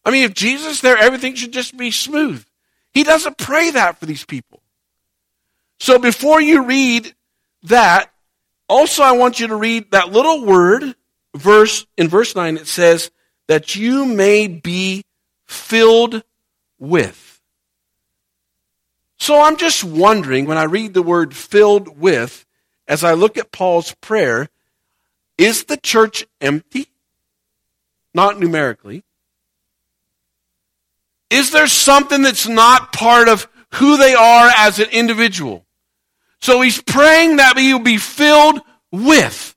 I 0.04 0.11
mean, 0.11 0.25
if 0.25 0.35
Jesus 0.35 0.82
there, 0.82 0.97
everything 0.97 1.35
should 1.35 1.52
just 1.52 1.76
be 1.76 1.90
smooth. 1.90 2.44
He 2.92 3.02
doesn't 3.02 3.38
pray 3.38 3.71
that 3.71 3.99
for 3.99 4.06
these 4.06 4.25
people. 4.25 4.62
So 5.80 5.99
before 5.99 6.40
you 6.40 6.64
read 6.64 7.14
that, 7.64 8.12
also 8.68 9.02
I 9.02 9.12
want 9.12 9.40
you 9.40 9.49
to 9.49 9.56
read 9.56 9.90
that 9.90 10.12
little 10.12 10.44
word, 10.44 10.94
verse, 11.37 11.87
in 11.97 12.09
verse 12.09 12.35
9, 12.35 12.57
it 12.57 12.66
says, 12.66 13.11
that 13.49 13.76
you 13.76 14.05
may 14.05 14.49
be 14.49 15.05
filled 15.47 16.23
with. 16.78 17.40
So 19.19 19.40
I'm 19.40 19.57
just 19.57 19.83
wondering 19.83 20.47
when 20.47 20.59
I 20.59 20.64
read 20.64 20.95
the 20.95 21.02
word 21.02 21.35
filled 21.35 21.99
with, 21.99 22.45
as 22.87 23.02
I 23.02 23.14
look 23.14 23.38
at 23.38 23.52
Paul's 23.52 23.95
prayer, 24.00 24.49
is 25.38 25.64
the 25.64 25.76
church 25.76 26.26
empty? 26.40 26.87
Not 28.14 28.38
numerically. 28.38 29.05
Is 31.31 31.50
there 31.50 31.66
something 31.66 32.23
that's 32.23 32.47
not 32.47 32.93
part 32.93 33.28
of 33.28 33.49
who 33.75 33.97
they 33.97 34.14
are 34.14 34.50
as 34.57 34.78
an 34.78 34.88
individual? 34.90 35.66
So 36.40 36.61
he's 36.61 36.81
praying 36.81 37.37
that 37.37 37.57
we 37.57 37.73
will 37.73 37.81
be 37.81 37.99
filled 37.99 38.61
with. 38.93 39.55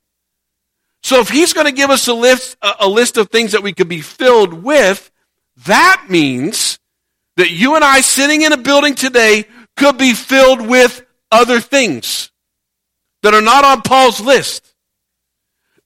So 1.02 1.20
if 1.20 1.28
he's 1.28 1.52
going 1.52 1.66
to 1.66 1.72
give 1.72 1.90
us 1.90 2.06
a 2.08 2.14
list, 2.14 2.56
a 2.62 2.88
list 2.88 3.16
of 3.16 3.30
things 3.30 3.52
that 3.52 3.62
we 3.62 3.72
could 3.72 3.88
be 3.88 4.00
filled 4.00 4.52
with, 4.52 5.10
that 5.66 6.06
means 6.08 6.78
that 7.36 7.50
you 7.50 7.74
and 7.74 7.84
I 7.84 8.00
sitting 8.00 8.42
in 8.42 8.52
a 8.52 8.58
building 8.58 8.94
today 8.94 9.46
could 9.76 9.96
be 9.96 10.12
filled 10.12 10.66
with 10.66 11.04
other 11.30 11.60
things 11.60 12.30
that 13.22 13.34
are 13.34 13.40
not 13.40 13.64
on 13.64 13.82
Paul's 13.82 14.20
list. 14.20 14.74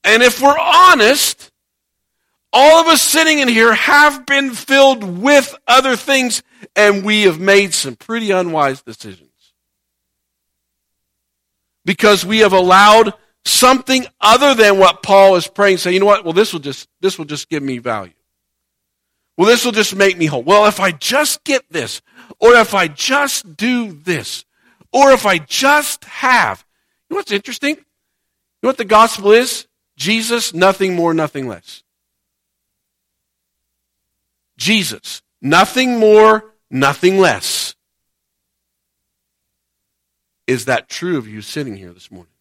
And 0.03 0.21
if 0.21 0.41
we're 0.41 0.57
honest, 0.59 1.51
all 2.51 2.81
of 2.81 2.87
us 2.87 3.01
sitting 3.01 3.39
in 3.39 3.47
here 3.47 3.73
have 3.73 4.25
been 4.25 4.51
filled 4.51 5.03
with 5.03 5.55
other 5.67 5.95
things, 5.95 6.43
and 6.75 7.03
we 7.03 7.23
have 7.23 7.39
made 7.39 7.73
some 7.73 7.95
pretty 7.95 8.31
unwise 8.31 8.81
decisions. 8.81 9.29
Because 11.83 12.25
we 12.25 12.39
have 12.39 12.53
allowed 12.53 13.13
something 13.45 14.05
other 14.19 14.53
than 14.55 14.79
what 14.79 15.03
Paul 15.03 15.35
is 15.35 15.47
praying, 15.47 15.77
say, 15.77 15.93
you 15.93 15.99
know 15.99 16.05
what? 16.05 16.23
Well, 16.23 16.33
this 16.33 16.51
will 16.51 16.59
just, 16.59 16.89
this 16.99 17.17
will 17.17 17.25
just 17.25 17.49
give 17.49 17.63
me 17.63 17.77
value. 17.77 18.13
Well, 19.37 19.47
this 19.47 19.63
will 19.63 19.71
just 19.71 19.95
make 19.95 20.17
me 20.17 20.25
whole. 20.25 20.43
Well, 20.43 20.65
if 20.65 20.79
I 20.79 20.91
just 20.91 21.43
get 21.43 21.69
this, 21.69 22.01
or 22.39 22.53
if 22.53 22.73
I 22.73 22.87
just 22.87 23.55
do 23.55 23.91
this, 23.91 24.45
or 24.91 25.11
if 25.11 25.25
I 25.25 25.37
just 25.39 26.05
have. 26.05 26.65
You 27.09 27.15
know 27.15 27.17
what's 27.17 27.31
interesting? 27.31 27.75
You 27.75 27.83
know 28.63 28.69
what 28.69 28.77
the 28.77 28.85
gospel 28.85 29.31
is? 29.31 29.67
Jesus, 29.97 30.53
nothing 30.53 30.95
more, 30.95 31.13
nothing 31.13 31.47
less. 31.47 31.83
Jesus, 34.57 35.21
nothing 35.41 35.99
more, 35.99 36.53
nothing 36.69 37.19
less. 37.19 37.75
Is 40.47 40.65
that 40.65 40.87
true 40.87 41.17
of 41.17 41.27
you 41.27 41.41
sitting 41.41 41.75
here 41.75 41.91
this 41.91 42.09
morning? 42.09 42.31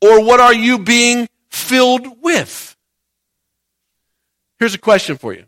Or 0.00 0.24
what 0.24 0.40
are 0.40 0.54
you 0.54 0.78
being 0.78 1.28
filled 1.50 2.22
with? 2.22 2.76
Here's 4.58 4.74
a 4.74 4.78
question 4.78 5.16
for 5.16 5.32
you. 5.32 5.44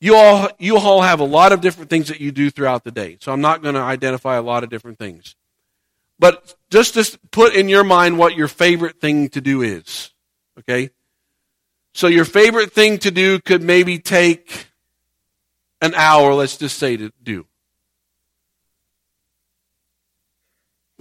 You 0.00 0.16
all, 0.16 0.48
you 0.58 0.76
all 0.76 1.02
have 1.02 1.20
a 1.20 1.24
lot 1.24 1.52
of 1.52 1.60
different 1.60 1.88
things 1.88 2.08
that 2.08 2.20
you 2.20 2.32
do 2.32 2.50
throughout 2.50 2.82
the 2.82 2.90
day. 2.90 3.18
So 3.20 3.32
I'm 3.32 3.40
not 3.40 3.62
going 3.62 3.76
to 3.76 3.80
identify 3.80 4.36
a 4.36 4.42
lot 4.42 4.64
of 4.64 4.70
different 4.70 4.98
things. 4.98 5.36
But 6.18 6.54
just 6.70 6.94
to 6.94 7.18
put 7.30 7.54
in 7.54 7.68
your 7.68 7.84
mind 7.84 8.18
what 8.18 8.36
your 8.36 8.48
favorite 8.48 9.00
thing 9.00 9.28
to 9.30 9.40
do 9.40 9.62
is. 9.62 10.10
Okay? 10.58 10.90
So 11.94 12.06
your 12.06 12.24
favorite 12.24 12.72
thing 12.72 12.98
to 12.98 13.10
do 13.10 13.38
could 13.38 13.62
maybe 13.62 13.98
take 13.98 14.66
an 15.80 15.94
hour, 15.94 16.34
let's 16.34 16.56
just 16.56 16.78
say, 16.78 16.96
to 16.96 17.12
do. 17.22 17.46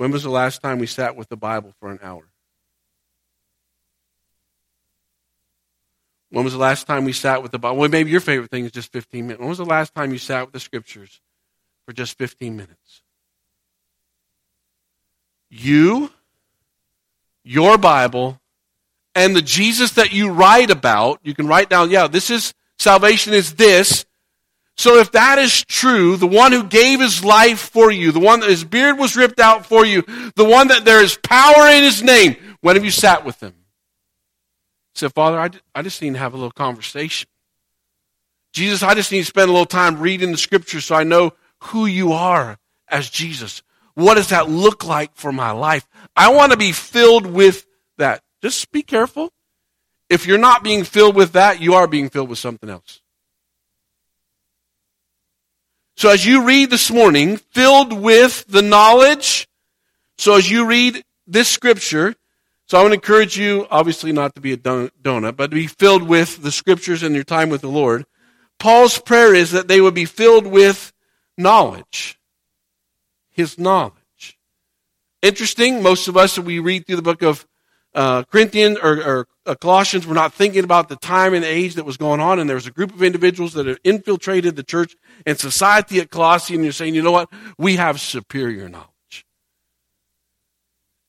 When 0.02 0.10
was 0.10 0.24
the 0.24 0.32
last 0.32 0.64
time 0.64 0.80
we 0.80 0.88
sat 0.88 1.16
with 1.16 1.30
the 1.30 1.38
Bible 1.38 1.76
for 1.80 1.92
an 1.92 2.00
hour? 2.02 2.24
When 6.32 6.44
was 6.44 6.54
the 6.54 6.60
last 6.60 6.88
time 6.88 7.06
we 7.06 7.14
sat 7.14 7.44
with 7.44 7.52
the 7.52 7.60
Bible? 7.60 7.78
Well, 7.78 7.88
maybe 7.88 8.10
your 8.10 8.20
favorite 8.20 8.50
thing 8.50 8.66
is 8.66 8.72
just 8.72 8.92
15 8.92 9.28
minutes. 9.28 9.40
When 9.40 9.50
was 9.50 9.60
the 9.60 9.64
last 9.64 9.94
time 9.94 10.12
you 10.12 10.18
sat 10.18 10.44
with 10.44 10.54
the 10.54 10.60
scriptures 10.60 11.22
for 11.86 11.94
just 11.94 12.18
15 12.18 12.56
minutes? 12.56 13.04
You, 15.52 16.10
your 17.44 17.78
Bible, 17.78 18.42
and 19.14 19.36
the 19.36 19.42
Jesus 19.44 19.92
that 19.92 20.12
you 20.12 20.32
write 20.32 20.72
about, 20.72 21.20
you 21.22 21.36
can 21.36 21.46
write 21.46 21.70
down, 21.70 21.92
yeah, 21.92 22.08
this 22.08 22.32
is 22.32 22.56
salvation 22.80 23.36
is 23.36 23.54
this. 23.54 24.08
So 24.82 24.98
if 24.98 25.12
that 25.12 25.38
is 25.38 25.64
true, 25.64 26.18
the 26.18 26.26
one 26.26 26.52
who 26.52 26.64
gave 26.64 27.02
his 27.02 27.24
life 27.24 27.60
for 27.60 27.92
you, 27.92 28.12
the 28.12 28.20
one 28.20 28.40
that 28.40 28.50
his 28.50 28.64
beard 28.64 28.98
was 28.98 29.16
ripped 29.16 29.40
out 29.40 29.64
for 29.64 29.86
you, 29.86 30.02
the 30.36 30.44
one 30.44 30.70
that 30.70 30.86
there 30.86 31.04
is 31.04 31.20
power 31.22 31.68
in 31.68 31.84
his 31.84 32.02
name, 32.02 32.36
when 32.62 32.76
have 32.76 32.84
you 32.84 32.90
sat 32.90 33.24
with 33.24 33.40
him? 33.44 33.54
said, 34.96 35.14
Father, 35.14 35.40
I, 35.40 35.52
I 35.76 35.84
just 35.84 36.02
need 36.02 36.14
to 36.14 36.18
have 36.18 36.34
a 36.34 36.36
little 36.36 36.50
conversation. 36.50 37.30
Jesus, 38.54 38.82
I 38.82 38.96
just 38.96 39.12
need 39.12 39.20
to 39.20 39.26
spend 39.26 39.50
a 39.50 39.52
little 39.52 39.68
time 39.68 40.00
reading 40.00 40.32
the 40.32 40.38
scriptures 40.40 40.86
so 40.86 40.96
I 40.96 41.04
know 41.04 41.34
who 41.66 41.86
you 41.86 42.14
are 42.14 42.58
as 42.88 43.08
Jesus. 43.08 43.62
What 43.94 44.16
does 44.16 44.30
that 44.30 44.50
look 44.50 44.84
like 44.84 45.12
for 45.14 45.32
my 45.32 45.52
life? 45.52 45.88
I 46.16 46.34
want 46.34 46.54
to 46.54 46.58
be 46.58 46.72
filled 46.72 47.28
with 47.28 47.68
that. 48.00 48.24
Just 48.42 48.72
be 48.72 48.82
careful. 48.82 49.32
If 50.10 50.26
you're 50.26 50.40
not 50.40 50.64
being 50.64 50.86
filled 50.86 51.16
with 51.16 51.34
that, 51.34 51.62
you 51.62 51.76
are 51.76 51.86
being 51.86 52.10
filled 52.10 52.30
with 52.30 52.40
something 52.40 52.68
else. 52.68 53.01
So 56.02 56.10
as 56.10 56.26
you 56.26 56.48
read 56.48 56.72
this 56.72 56.90
morning, 56.90 57.38
filled 57.38 57.94
with 57.94 58.44
the 58.48 58.64
knowledge, 58.64 59.48
so 60.18 60.34
as 60.34 60.50
you 60.50 60.66
read 60.66 61.04
this 61.28 61.48
scripture, 61.48 62.16
so 62.66 62.80
I 62.80 62.82
want 62.82 62.94
to 62.94 62.96
encourage 62.96 63.38
you, 63.38 63.68
obviously 63.70 64.12
not 64.12 64.34
to 64.34 64.42
be 64.42 64.52
a 64.52 64.58
donut, 64.58 65.36
but 65.36 65.52
to 65.52 65.56
be 65.56 65.68
filled 65.68 66.02
with 66.02 66.42
the 66.42 66.52
scriptures 66.52 67.04
and 67.04 67.14
your 67.14 67.24
time 67.24 67.52
with 67.52 67.62
the 67.62 67.70
Lord. 67.70 68.08
Paul's 68.58 68.98
prayer 68.98 69.36
is 69.36 69.52
that 69.52 69.68
they 69.68 69.80
would 69.80 69.94
be 69.94 70.06
filled 70.06 70.48
with 70.48 70.92
knowledge. 71.38 72.18
His 73.30 73.60
knowledge. 73.60 74.40
Interesting, 75.22 75.84
most 75.84 76.08
of 76.08 76.18
us, 76.18 76.40
we 76.40 76.58
read 76.58 76.88
through 76.88 76.96
the 76.96 77.04
book 77.04 77.22
of 77.22 77.46
uh, 77.94 78.24
Corinthians 78.24 78.78
or, 78.82 79.04
or 79.04 79.28
uh, 79.46 79.56
Colossians, 79.56 80.08
we're 80.08 80.14
not 80.14 80.34
thinking 80.34 80.64
about 80.64 80.90
the 80.90 80.96
time 80.96 81.34
and 81.34 81.44
age 81.44 81.76
that 81.76 81.86
was 81.86 81.98
going 81.98 82.20
on, 82.20 82.40
and 82.40 82.50
there 82.50 82.56
was 82.56 82.68
a 82.68 82.72
group 82.72 82.94
of 82.94 83.04
individuals 83.04 83.54
that 83.54 83.66
had 83.66 83.80
infiltrated 83.84 84.56
the 84.56 84.64
church 84.64 84.96
and 85.26 85.40
society 85.40 86.00
at 86.00 86.10
Colossae, 86.10 86.56
and 86.56 86.64
you're 86.64 86.74
saying, 86.74 86.96
you 86.96 87.02
know 87.02 87.12
what? 87.12 87.30
We 87.58 87.76
have 87.76 88.00
superior 88.00 88.70
knowledge. 88.70 88.88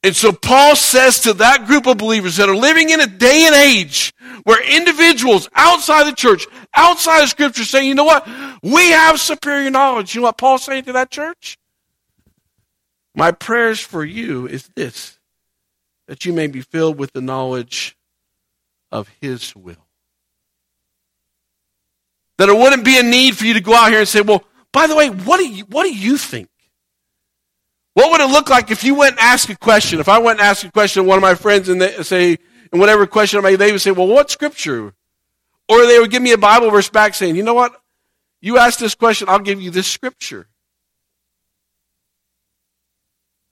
And 0.05 0.17
so 0.17 0.33
Paul 0.33 0.75
says 0.75 1.21
to 1.21 1.33
that 1.35 1.67
group 1.67 1.87
of 1.87 1.97
believers 1.97 2.37
that 2.39 2.49
are 2.49 2.57
living 2.57 2.91
in 2.91 3.01
a 3.01 3.07
day 3.07 3.45
and 3.47 3.55
age 3.55 4.13
where 4.43 4.61
individuals 4.69 5.49
outside 5.55 6.05
the 6.05 6.17
church, 6.17 6.45
outside 6.75 7.23
of 7.23 7.29
scripture 7.29 7.65
saying, 7.65 7.89
you 7.89 7.95
know 7.95 8.05
what? 8.05 8.29
We 8.65 8.91
have 8.91 9.21
superior 9.21 9.71
knowledge. 9.71 10.15
You 10.15 10.21
know 10.21 10.27
what 10.27 10.39
Paul's 10.39 10.65
saying 10.65 10.85
to 10.85 10.95
that 10.95 11.13
church? 11.13 11.57
My 13.15 13.31
prayers 13.31 13.79
for 13.79 14.05
you 14.05 14.49
is 14.49 14.69
this, 14.75 15.19
that 16.13 16.27
you 16.27 16.33
may 16.35 16.47
be 16.47 16.61
filled 16.61 16.99
with 16.99 17.11
the 17.15 17.23
knowledge 17.23 17.97
of 18.91 19.09
his 19.23 19.57
will. 19.57 19.87
That 22.37 22.51
it 22.51 22.55
wouldn't 22.55 22.85
be 22.85 22.99
a 22.99 23.03
need 23.03 23.35
for 23.35 23.47
you 23.47 23.55
to 23.55 23.63
go 23.63 23.75
out 23.75 23.89
here 23.89 24.01
and 24.01 24.07
say, 24.07 24.21
well, 24.21 24.45
by 24.73 24.87
the 24.87 24.95
way, 24.95 25.09
what 25.09 25.39
do 25.39 25.49
you, 25.49 25.65
what 25.65 25.85
do 25.85 25.95
you 25.95 26.19
think? 26.19 26.51
What 27.95 28.11
would 28.11 28.21
it 28.21 28.29
look 28.29 28.51
like 28.51 28.71
if 28.71 28.85
you 28.85 28.95
went 28.95 29.13
and 29.13 29.21
asked 29.21 29.49
a 29.49 29.57
question? 29.57 30.01
If 30.01 30.09
I 30.11 30.19
went 30.19 30.39
and 30.39 30.47
asked 30.47 30.65
a 30.65 30.71
question 30.71 31.03
to 31.03 31.09
one 31.09 31.17
of 31.17 31.23
my 31.23 31.35
friends 31.35 31.71
and 31.71 31.81
they 31.81 32.03
say, 32.03 32.37
and 32.71 32.79
whatever 32.79 33.07
question 33.07 33.39
I 33.39 33.43
made, 33.45 33.57
they 33.57 33.73
would 33.73 33.81
say, 33.81 33.93
well, 33.93 34.07
what 34.07 34.31
scripture? 34.31 34.93
Or 35.67 35.87
they 35.87 35.99
would 35.99 36.11
give 36.11 36.23
me 36.23 36.33
a 36.33 36.39
Bible 36.39 36.71
verse 36.71 36.91
back 36.91 37.15
saying, 37.15 37.37
you 37.37 37.43
know 37.43 37.55
what? 37.55 37.75
You 38.43 38.59
asked 38.59 38.81
this 38.81 38.95
question, 38.95 39.31
I'll 39.31 39.39
give 39.39 39.63
you 39.63 39.71
this 39.71 39.87
scripture. 39.87 40.47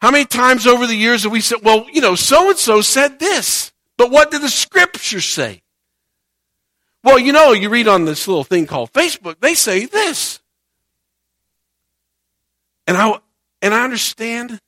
How 0.00 0.11
many 0.11 0.25
times 0.25 0.66
over 0.66 0.87
the 0.87 0.95
years 0.95 1.25
have 1.25 1.33
we 1.33 1.40
said, 1.40 1.59
well, 1.62 1.87
you 1.92 2.00
know, 2.00 2.14
so 2.14 2.49
and 2.50 2.59
so 2.59 2.80
said 2.80 3.19
this, 3.19 3.71
but 3.99 4.11
what 4.11 4.30
did 4.30 4.40
the 4.40 4.49
scripture 4.49 5.21
say? 5.21 5.62
Well, 7.04 7.19
you 7.19 7.33
know, 7.33 7.52
you 7.52 7.69
read 7.69 7.88
on 7.88 8.04
this 8.04 8.26
little 8.26 8.45
thing 8.45 8.66
called 8.66 8.92
Facebook, 8.92 9.40
they 9.40 9.54
say 9.54 9.87
this. 9.87 10.40
And 12.87 12.97
I, 12.97 13.19
and 13.62 13.75
I 13.75 13.85
understand, 13.85 14.59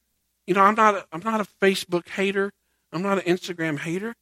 you 0.46 0.54
know, 0.54 0.62
I'm 0.62 0.74
not 0.74 0.94
a, 0.94 1.06
I'm 1.12 1.22
not 1.22 1.40
a 1.40 1.46
Facebook 1.60 2.08
hater. 2.08 2.52
I'm 2.92 3.02
not 3.02 3.18
an 3.18 3.24
Instagram 3.24 3.78
hater. 3.78 4.14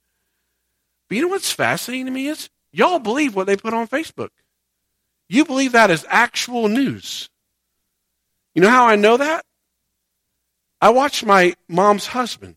But 1.09 1.17
you 1.17 1.23
know 1.23 1.29
what's 1.29 1.53
fascinating 1.53 2.07
to 2.07 2.13
me 2.13 2.29
is 2.29 2.49
y'all 2.73 3.01
believe 3.01 3.35
what 3.35 3.49
they 3.49 3.57
put 3.57 3.75
on 3.75 3.89
Facebook. 3.89 4.31
You 5.29 5.45
believe 5.45 5.73
that 5.73 5.91
is 5.91 6.07
actual 6.09 6.69
news. 6.69 7.29
You 8.55 8.63
know 8.63 8.71
how 8.71 8.87
I 8.87 8.97
know 8.97 9.17
that? 9.17 9.45
I 10.81 10.91
watched 10.91 11.25
my 11.25 11.55
mom's 11.69 12.07
husband. 12.07 12.57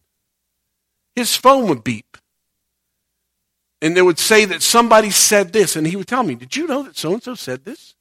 His 1.16 1.36
phone 1.36 1.68
would 1.70 1.84
beep. 1.84 2.18
And 3.82 3.98
it 3.98 4.04
would 4.04 4.20
say 4.20 4.46
that 4.46 4.62
somebody 4.62 5.10
said 5.10 5.52
this. 5.52 5.76
And 5.76 5.86
he 5.86 5.96
would 5.96 6.08
tell 6.08 6.24
me, 6.24 6.36
Did 6.36 6.56
you 6.56 6.68
know 6.68 6.84
that 6.84 6.98
so 6.98 7.14
and 7.14 7.22
so 7.22 7.36
said 7.36 7.66
this? 7.66 7.96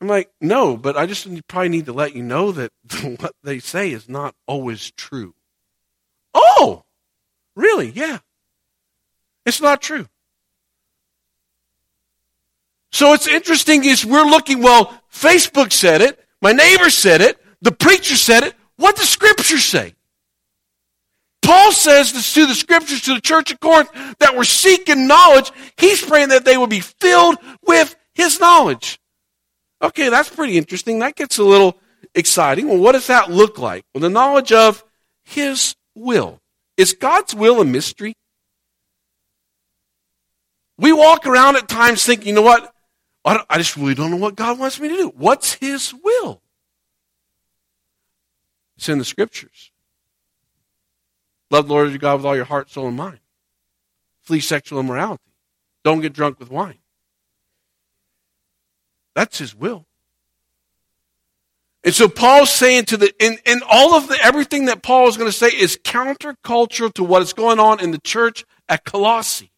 I'm 0.00 0.08
like, 0.08 0.30
no, 0.40 0.76
but 0.76 0.96
I 0.96 1.06
just 1.06 1.26
probably 1.48 1.70
need 1.70 1.86
to 1.86 1.92
let 1.92 2.14
you 2.14 2.22
know 2.22 2.52
that 2.52 2.70
what 3.18 3.34
they 3.42 3.58
say 3.58 3.90
is 3.92 4.08
not 4.08 4.34
always 4.46 4.90
true. 4.92 5.34
Oh, 6.34 6.84
really? 7.54 7.90
Yeah. 7.90 8.18
It's 9.46 9.60
not 9.60 9.80
true. 9.80 10.06
So 12.92 13.12
it's 13.14 13.28
interesting 13.28 13.84
is 13.84 14.04
we're 14.04 14.24
looking, 14.24 14.62
well, 14.62 15.02
Facebook 15.12 15.72
said 15.72 16.02
it, 16.02 16.18
my 16.42 16.52
neighbor 16.52 16.90
said 16.90 17.20
it, 17.20 17.38
the 17.62 17.72
preacher 17.72 18.16
said 18.16 18.42
it. 18.42 18.54
What 18.76 18.96
does 18.96 19.08
scripture 19.08 19.58
say? 19.58 19.94
Paul 21.42 21.72
says 21.72 22.12
this 22.12 22.34
to 22.34 22.46
the 22.46 22.54
scriptures 22.54 23.02
to 23.02 23.14
the 23.14 23.20
church 23.20 23.52
of 23.52 23.60
Corinth 23.60 23.90
that 24.18 24.36
we're 24.36 24.44
seeking 24.44 25.06
knowledge. 25.06 25.52
He's 25.76 26.04
praying 26.04 26.30
that 26.30 26.44
they 26.44 26.56
will 26.56 26.66
be 26.66 26.80
filled 26.80 27.38
with 27.66 27.94
his 28.14 28.40
knowledge. 28.40 28.98
Okay, 29.82 30.08
that's 30.08 30.30
pretty 30.30 30.56
interesting. 30.56 31.00
That 31.00 31.14
gets 31.14 31.38
a 31.38 31.44
little 31.44 31.78
exciting. 32.14 32.68
Well, 32.68 32.78
what 32.78 32.92
does 32.92 33.06
that 33.08 33.30
look 33.30 33.58
like? 33.58 33.84
Well, 33.94 34.00
the 34.00 34.08
knowledge 34.08 34.50
of 34.52 34.82
His 35.24 35.76
will. 35.94 36.40
Is 36.76 36.94
God's 36.94 37.34
will 37.34 37.60
a 37.60 37.64
mystery? 37.64 38.14
We 40.78 40.92
walk 40.92 41.26
around 41.26 41.56
at 41.56 41.68
times 41.68 42.04
thinking, 42.04 42.28
you 42.28 42.34
know 42.34 42.42
what? 42.42 42.72
I 43.24 43.58
just 43.58 43.76
really 43.76 43.94
don't 43.94 44.10
know 44.10 44.16
what 44.16 44.36
God 44.36 44.58
wants 44.58 44.80
me 44.80 44.88
to 44.88 44.96
do. 44.96 45.12
What's 45.16 45.54
His 45.54 45.92
will? 46.02 46.40
It's 48.76 48.88
in 48.88 48.98
the 48.98 49.04
Scriptures. 49.04 49.70
Love 51.50 51.68
the 51.68 51.72
Lord 51.72 51.88
your 51.90 51.98
God 51.98 52.16
with 52.16 52.26
all 52.26 52.36
your 52.36 52.44
heart, 52.44 52.70
soul, 52.70 52.88
and 52.88 52.96
mind. 52.96 53.20
Flee 54.22 54.40
sexual 54.40 54.80
immorality. 54.80 55.22
Don't 55.84 56.00
get 56.00 56.12
drunk 56.12 56.40
with 56.40 56.50
wine. 56.50 56.78
That's 59.14 59.38
his 59.38 59.54
will. 59.54 59.86
And 61.84 61.94
so 61.94 62.08
Paul's 62.08 62.50
saying 62.50 62.86
to 62.86 62.96
the, 62.96 63.14
and, 63.20 63.38
and 63.46 63.62
all 63.70 63.94
of 63.94 64.08
the, 64.08 64.18
everything 64.20 64.64
that 64.64 64.82
Paul 64.82 65.06
is 65.06 65.16
going 65.16 65.30
to 65.30 65.36
say 65.36 65.46
is 65.46 65.76
countercultural 65.76 66.92
to 66.94 67.04
what 67.04 67.22
is 67.22 67.32
going 67.32 67.60
on 67.60 67.78
in 67.78 67.92
the 67.92 68.00
church 68.00 68.44
at 68.68 68.84
Colossae. 68.84 69.52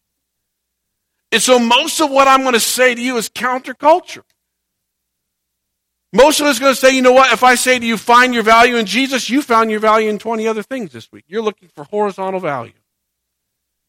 And 1.31 1.41
so 1.41 1.57
most 1.57 1.99
of 1.99 2.11
what 2.11 2.27
I'm 2.27 2.41
going 2.41 2.53
to 2.53 2.59
say 2.59 2.93
to 2.93 3.01
you 3.01 3.17
is 3.17 3.29
counterculture. 3.29 4.21
Most 6.11 6.39
of 6.39 6.47
us 6.47 6.57
are 6.57 6.61
going 6.61 6.73
to 6.73 6.79
say, 6.79 6.95
you 6.95 7.01
know 7.01 7.11
what, 7.11 7.31
if 7.31 7.43
I 7.43 7.55
say 7.55 7.77
to 7.77 7.85
you, 7.85 7.95
find 7.95 8.33
your 8.33 8.43
value 8.43 8.77
in 8.77 8.85
Jesus, 8.85 9.29
you 9.29 9.41
found 9.41 9.69
your 9.69 9.79
value 9.79 10.09
in 10.09 10.17
20 10.17 10.47
other 10.47 10.63
things 10.63 10.91
this 10.91 11.11
week. 11.11 11.25
You're 11.27 11.43
looking 11.43 11.69
for 11.75 11.83
horizontal 11.83 12.39
value. 12.39 12.73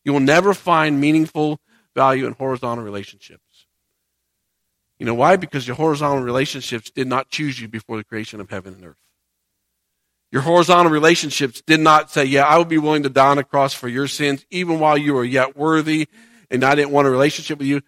You 0.05 0.13
will 0.13 0.21
never 0.21 0.53
find 0.53 1.01
meaningful 1.01 1.61
value 1.95 2.27
in 2.27 2.35
horizontal 2.35 2.85
relationships. 2.85 3.43
You 4.99 5.07
know 5.07 5.15
why? 5.15 5.37
Because 5.37 5.67
your 5.67 5.77
horizontal 5.77 6.23
relationships 6.23 6.91
did 6.91 7.07
not 7.07 7.31
choose 7.31 7.59
you 7.59 7.69
before 7.69 7.97
the 7.97 8.05
creation 8.05 8.39
of 8.41 8.51
heaven 8.51 8.75
and 8.75 8.85
earth. 8.85 8.97
Your 10.31 10.43
horizontal 10.43 10.93
relationships 10.93 11.63
did 11.67 11.81
not 11.81 12.11
say, 12.11 12.25
Yeah, 12.25 12.45
I 12.45 12.59
would 12.59 12.69
be 12.69 12.79
willing 12.79 13.03
to 13.05 13.09
die 13.09 13.31
on 13.31 13.39
a 13.39 13.45
cross 13.45 13.73
for 13.73 13.89
your 13.89 14.07
sins, 14.07 14.45
even 14.51 14.79
while 14.79 14.97
you 14.97 15.15
were 15.15 15.25
yet 15.25 15.57
worthy 15.57 16.07
and 16.51 16.65
I 16.65 16.75
didn't 16.75 16.91
want 16.91 17.09
a 17.09 17.11
relationship 17.11 17.59
with 17.59 17.67
you. 17.67 17.81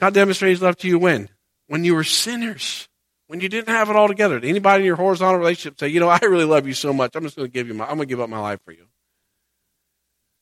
God 0.00 0.14
demonstrated 0.14 0.56
his 0.56 0.62
love 0.62 0.76
to 0.78 0.88
you 0.88 0.98
when? 0.98 1.28
When 1.66 1.84
you 1.84 1.94
were 1.94 2.04
sinners. 2.04 2.88
When 3.28 3.40
you 3.40 3.48
didn't 3.48 3.68
have 3.68 3.90
it 3.90 3.96
all 3.96 4.08
together. 4.08 4.40
Did 4.40 4.48
anybody 4.48 4.82
in 4.82 4.86
your 4.86 4.96
horizontal 4.96 5.38
relationship 5.38 5.78
say, 5.78 5.88
you 5.88 6.00
know, 6.00 6.08
I 6.08 6.18
really 6.22 6.46
love 6.46 6.66
you 6.66 6.74
so 6.74 6.92
much, 6.92 7.14
I'm 7.14 7.22
just 7.22 7.36
going 7.36 7.46
to 7.46 7.52
give 7.52 7.68
you 7.68 7.74
my, 7.74 7.84
I'm 7.84 7.96
going 7.96 8.08
to 8.08 8.12
give 8.12 8.20
up 8.20 8.30
my 8.30 8.40
life 8.40 8.60
for 8.64 8.72
you. 8.72 8.86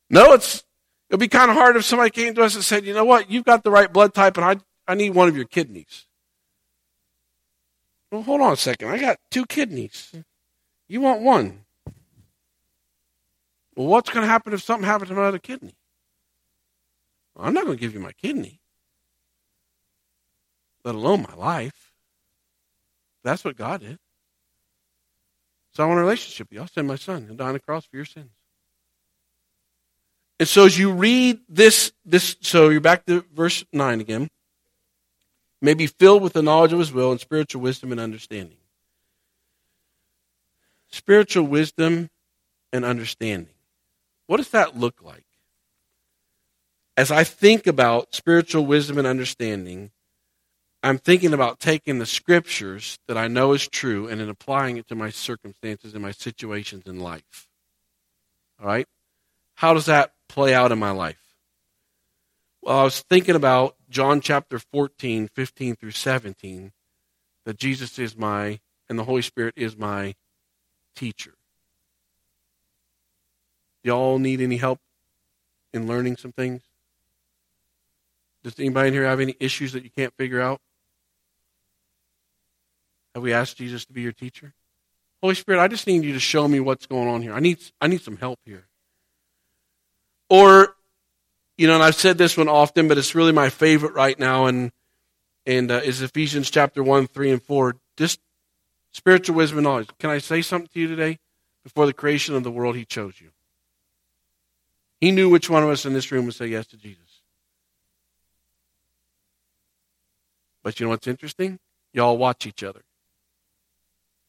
No, 0.08 0.32
it's, 0.32 0.62
it'd 1.10 1.18
be 1.18 1.28
kind 1.28 1.50
of 1.50 1.56
hard 1.56 1.76
if 1.76 1.84
somebody 1.84 2.10
came 2.10 2.34
to 2.36 2.44
us 2.44 2.54
and 2.54 2.64
said, 2.64 2.86
you 2.86 2.94
know 2.94 3.04
what, 3.04 3.28
you've 3.28 3.44
got 3.44 3.64
the 3.64 3.72
right 3.72 3.92
blood 3.92 4.14
type 4.14 4.36
and 4.36 4.46
I, 4.46 4.56
I 4.92 4.94
need 4.94 5.14
one 5.14 5.28
of 5.28 5.36
your 5.36 5.46
kidneys. 5.46 6.06
Well, 8.12 8.22
hold 8.22 8.40
on 8.40 8.52
a 8.52 8.56
second. 8.56 8.88
I 8.88 8.98
got 8.98 9.18
two 9.30 9.46
kidneys. 9.46 10.10
Hmm. 10.12 10.20
You 10.88 11.00
want 11.00 11.22
one. 11.22 11.64
Well, 13.74 13.88
what's 13.88 14.10
going 14.10 14.22
to 14.22 14.30
happen 14.30 14.52
if 14.52 14.62
something 14.62 14.86
happens 14.86 15.10
to 15.10 15.16
my 15.16 15.24
other 15.24 15.40
kidney? 15.40 15.74
Well, 17.34 17.46
I'm 17.46 17.52
not 17.52 17.64
going 17.64 17.76
to 17.76 17.80
give 17.80 17.94
you 17.94 18.00
my 18.00 18.12
kidney, 18.12 18.60
let 20.84 20.94
alone 20.94 21.26
my 21.28 21.34
life. 21.34 21.85
That's 23.26 23.45
what 23.45 23.56
God 23.56 23.80
did. 23.80 23.99
So 25.75 25.83
I 25.83 25.87
want 25.87 25.99
a 25.99 26.02
relationship 26.02 26.49
with 26.49 26.54
you. 26.54 26.61
I'll 26.61 26.68
send 26.68 26.87
my 26.87 26.95
son. 26.95 27.26
He'll 27.26 27.35
die 27.35 27.49
on 27.49 27.54
the 27.54 27.61
cross 27.61 27.85
for 27.85 27.97
your 27.97 28.04
sins. 28.04 28.30
And 30.38 30.49
so 30.49 30.64
as 30.64 30.78
you 30.78 30.92
read 30.92 31.40
this, 31.49 31.90
this, 32.04 32.37
so 32.40 32.68
you're 32.68 32.80
back 32.80 33.04
to 33.06 33.25
verse 33.35 33.64
9 33.73 34.00
again. 34.00 34.28
May 35.61 35.75
be 35.75 35.88
filled 35.88 36.23
with 36.23 36.35
the 36.35 36.42
knowledge 36.42 36.73
of 36.73 36.78
his 36.78 36.92
will 36.92 37.11
and 37.11 37.21
spiritual 37.21 37.62
wisdom 37.62 37.90
and 37.90 38.00
understanding. 38.00 38.59
Spiritual 40.88 41.47
wisdom 41.49 42.11
and 42.73 42.85
understanding. 42.85 43.54
What 44.28 44.37
does 44.37 44.50
that 44.50 44.76
look 44.78 45.02
like? 45.02 45.26
As 46.97 47.11
I 47.11 47.25
think 47.25 47.66
about 47.66 48.14
spiritual 48.14 48.66
wisdom 48.66 48.99
and 48.99 49.06
understanding, 49.06 49.90
I'm 50.86 50.98
thinking 50.98 51.32
about 51.32 51.58
taking 51.58 51.98
the 51.98 52.06
scriptures 52.06 52.98
that 53.08 53.16
I 53.16 53.26
know 53.26 53.52
is 53.52 53.66
true 53.66 54.06
and 54.06 54.20
then 54.20 54.28
applying 54.28 54.76
it 54.76 54.86
to 54.88 54.94
my 54.94 55.10
circumstances 55.10 55.94
and 55.94 56.02
my 56.02 56.12
situations 56.12 56.86
in 56.86 57.00
life. 57.00 57.48
All 58.60 58.68
right? 58.68 58.86
How 59.54 59.74
does 59.74 59.86
that 59.86 60.12
play 60.28 60.54
out 60.54 60.70
in 60.70 60.78
my 60.78 60.92
life? 60.92 61.18
Well, 62.62 62.78
I 62.78 62.84
was 62.84 63.00
thinking 63.00 63.34
about 63.34 63.74
John 63.90 64.20
chapter 64.20 64.60
14, 64.60 65.28
15 65.34 65.76
through 65.76 65.90
17, 65.90 66.72
that 67.44 67.58
Jesus 67.58 67.98
is 67.98 68.16
my, 68.16 68.60
and 68.88 68.98
the 68.98 69.04
Holy 69.04 69.22
Spirit 69.22 69.54
is 69.56 69.76
my 69.76 70.14
teacher. 70.94 71.34
Y'all 73.82 74.18
need 74.18 74.40
any 74.40 74.56
help 74.56 74.80
in 75.72 75.86
learning 75.86 76.16
some 76.16 76.32
things? 76.32 76.62
Does 78.44 78.58
anybody 78.60 78.88
in 78.88 78.94
here 78.94 79.04
have 79.04 79.20
any 79.20 79.34
issues 79.40 79.72
that 79.72 79.82
you 79.82 79.90
can't 79.90 80.14
figure 80.16 80.40
out? 80.40 80.60
Have 83.16 83.23
we 83.23 83.32
asked 83.32 83.56
Jesus 83.56 83.87
to 83.87 83.94
be 83.94 84.02
your 84.02 84.12
teacher? 84.12 84.52
Holy 85.23 85.35
Spirit, 85.35 85.58
I 85.62 85.68
just 85.68 85.87
need 85.87 86.04
you 86.04 86.12
to 86.12 86.20
show 86.20 86.46
me 86.46 86.61
what's 86.61 86.85
going 86.85 87.08
on 87.08 87.23
here. 87.23 87.32
I 87.32 87.40
need, 87.40 87.56
I 87.80 87.87
need 87.87 88.02
some 88.02 88.18
help 88.18 88.38
here. 88.44 88.66
Or, 90.28 90.76
you 91.56 91.66
know, 91.66 91.76
and 91.76 91.82
I've 91.82 91.94
said 91.94 92.18
this 92.18 92.37
one 92.37 92.50
often, 92.50 92.88
but 92.88 92.99
it's 92.99 93.14
really 93.14 93.32
my 93.32 93.49
favorite 93.49 93.94
right 93.94 94.18
now, 94.18 94.44
and 94.44 94.70
and 95.46 95.71
uh, 95.71 95.80
is 95.82 96.02
Ephesians 96.02 96.50
chapter 96.50 96.82
one, 96.82 97.06
three, 97.06 97.30
and 97.30 97.43
four. 97.43 97.76
Just 97.97 98.21
spiritual 98.93 99.36
wisdom 99.36 99.60
and 99.60 99.64
knowledge. 99.64 99.88
Can 99.99 100.10
I 100.10 100.19
say 100.19 100.43
something 100.43 100.69
to 100.75 100.80
you 100.80 100.86
today? 100.86 101.19
Before 101.64 101.86
the 101.86 101.95
creation 101.95 102.34
of 102.34 102.45
the 102.45 102.50
world, 102.50 102.76
He 102.76 102.84
chose 102.84 103.19
you. 103.19 103.30
He 105.00 105.10
knew 105.10 105.30
which 105.30 105.49
one 105.49 105.62
of 105.62 105.71
us 105.71 105.86
in 105.86 105.95
this 105.95 106.12
room 106.12 106.26
would 106.26 106.34
say 106.34 106.49
yes 106.49 106.67
to 106.67 106.76
Jesus. 106.76 107.23
But 110.62 110.78
you 110.78 110.84
know 110.84 110.90
what's 110.90 111.06
interesting? 111.06 111.58
Y'all 111.95 112.19
watch 112.19 112.45
each 112.45 112.62
other. 112.62 112.82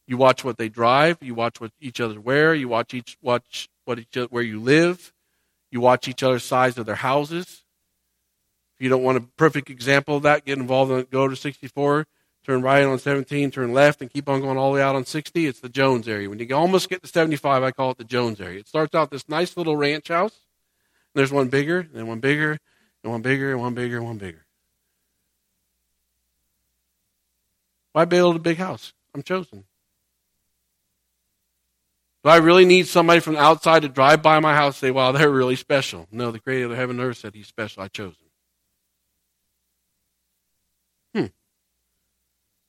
You 0.08 0.16
watch 0.16 0.42
what 0.42 0.56
they 0.56 0.70
drive. 0.70 1.18
You 1.20 1.34
watch 1.34 1.60
what 1.60 1.70
each 1.80 2.00
other 2.00 2.18
wear. 2.18 2.54
You 2.54 2.66
watch 2.66 2.94
each 2.94 3.18
watch 3.20 3.68
what 3.84 3.98
each 3.98 4.16
where 4.30 4.42
you 4.42 4.58
live. 4.58 5.12
You 5.70 5.82
watch 5.82 6.08
each 6.08 6.22
other's 6.22 6.44
size 6.44 6.78
of 6.78 6.86
their 6.86 6.94
houses. 6.94 7.62
If 8.78 8.84
you 8.84 8.88
don't 8.88 9.02
want 9.02 9.18
a 9.18 9.20
perfect 9.36 9.68
example 9.68 10.16
of 10.16 10.22
that, 10.22 10.46
get 10.46 10.56
involved 10.56 10.90
in 10.90 11.06
go 11.10 11.28
to 11.28 11.36
64, 11.36 12.06
turn 12.46 12.62
right 12.62 12.84
on 12.84 12.98
17, 12.98 13.50
turn 13.50 13.74
left, 13.74 14.00
and 14.00 14.10
keep 14.10 14.30
on 14.30 14.40
going 14.40 14.56
all 14.56 14.70
the 14.70 14.76
way 14.76 14.82
out 14.82 14.96
on 14.96 15.04
60. 15.04 15.46
It's 15.46 15.60
the 15.60 15.68
Jones 15.68 16.08
area. 16.08 16.30
When 16.30 16.38
you 16.38 16.56
almost 16.56 16.88
get 16.88 17.02
to 17.02 17.08
75, 17.08 17.62
I 17.62 17.70
call 17.70 17.90
it 17.90 17.98
the 17.98 18.04
Jones 18.04 18.40
area. 18.40 18.60
It 18.60 18.68
starts 18.68 18.94
out 18.94 19.10
this 19.10 19.28
nice 19.28 19.58
little 19.58 19.76
ranch 19.76 20.08
house. 20.08 20.32
And 21.12 21.20
there's 21.20 21.32
one 21.32 21.48
bigger, 21.48 21.80
and 21.80 21.92
then 21.92 22.06
one 22.06 22.20
bigger, 22.20 22.58
and 23.04 23.12
one 23.12 23.20
bigger, 23.20 23.52
and 23.52 23.60
one 23.60 23.74
bigger, 23.74 23.98
and 23.98 24.06
one 24.06 24.16
bigger. 24.16 24.46
Why 27.92 28.06
build 28.06 28.36
a 28.36 28.38
big 28.38 28.56
house? 28.56 28.94
I'm 29.14 29.22
chosen. 29.22 29.64
Do 32.24 32.30
I 32.30 32.36
really 32.36 32.64
need 32.64 32.88
somebody 32.88 33.20
from 33.20 33.36
outside 33.36 33.82
to 33.82 33.88
drive 33.88 34.22
by 34.22 34.40
my 34.40 34.54
house 34.54 34.74
and 34.74 34.88
say, 34.88 34.90
wow, 34.90 35.12
they're 35.12 35.30
really 35.30 35.56
special? 35.56 36.08
No, 36.10 36.30
the 36.30 36.40
creator 36.40 36.70
of 36.70 36.76
heaven 36.76 36.98
and 36.98 37.08
earth 37.08 37.18
said 37.18 37.34
he's 37.34 37.46
special. 37.46 37.82
I 37.82 37.88
chose 37.88 38.14
him. 41.14 41.22
Hmm. 41.22 41.26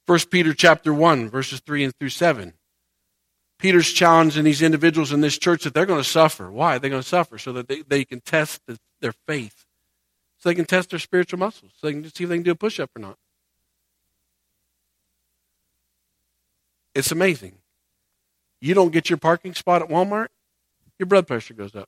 First 0.06 0.30
Peter 0.30 0.54
chapter 0.54 0.94
1, 0.94 1.30
verses 1.30 1.62
3 1.62 1.86
and 1.86 1.96
through 1.96 2.10
7. 2.10 2.54
Peter's 3.58 3.92
challenging 3.92 4.46
these 4.46 4.62
individuals 4.62 5.12
in 5.12 5.22
this 5.22 5.38
church 5.38 5.64
that 5.66 5.74
they're 5.74 5.86
going 5.86 6.02
to 6.02 6.10
suffer. 6.10 6.50
Why? 6.50 6.78
They're 6.78 6.90
going 6.90 7.02
to 7.02 7.08
suffer 7.08 7.38
so 7.38 7.52
that 7.54 7.68
they, 7.68 7.82
they 7.82 8.06
can 8.06 8.22
test 8.22 8.62
the, 8.68 8.78
their 9.02 9.14
faith. 9.28 9.66
So 10.38 10.48
they 10.48 10.56
can 10.56 10.66
test 10.66 10.92
their 10.92 11.00
spiritual 11.00 11.40
muscles. 11.40 11.74
So 11.76 11.88
they 11.88 11.94
can 11.94 12.04
see 12.06 12.24
if 12.24 12.30
they 12.30 12.38
can 12.38 12.44
do 12.44 12.52
a 12.52 12.56
push 12.56 12.80
up 12.80 12.92
or 12.96 13.00
not. 13.00 13.18
It's 16.96 17.12
amazing. 17.12 17.58
You 18.62 18.74
don't 18.74 18.92
get 18.92 19.10
your 19.10 19.18
parking 19.18 19.54
spot 19.54 19.82
at 19.82 19.90
Walmart, 19.90 20.28
your 20.98 21.08
blood 21.08 21.28
pressure 21.28 21.54
goes 21.54 21.76
up. 21.76 21.88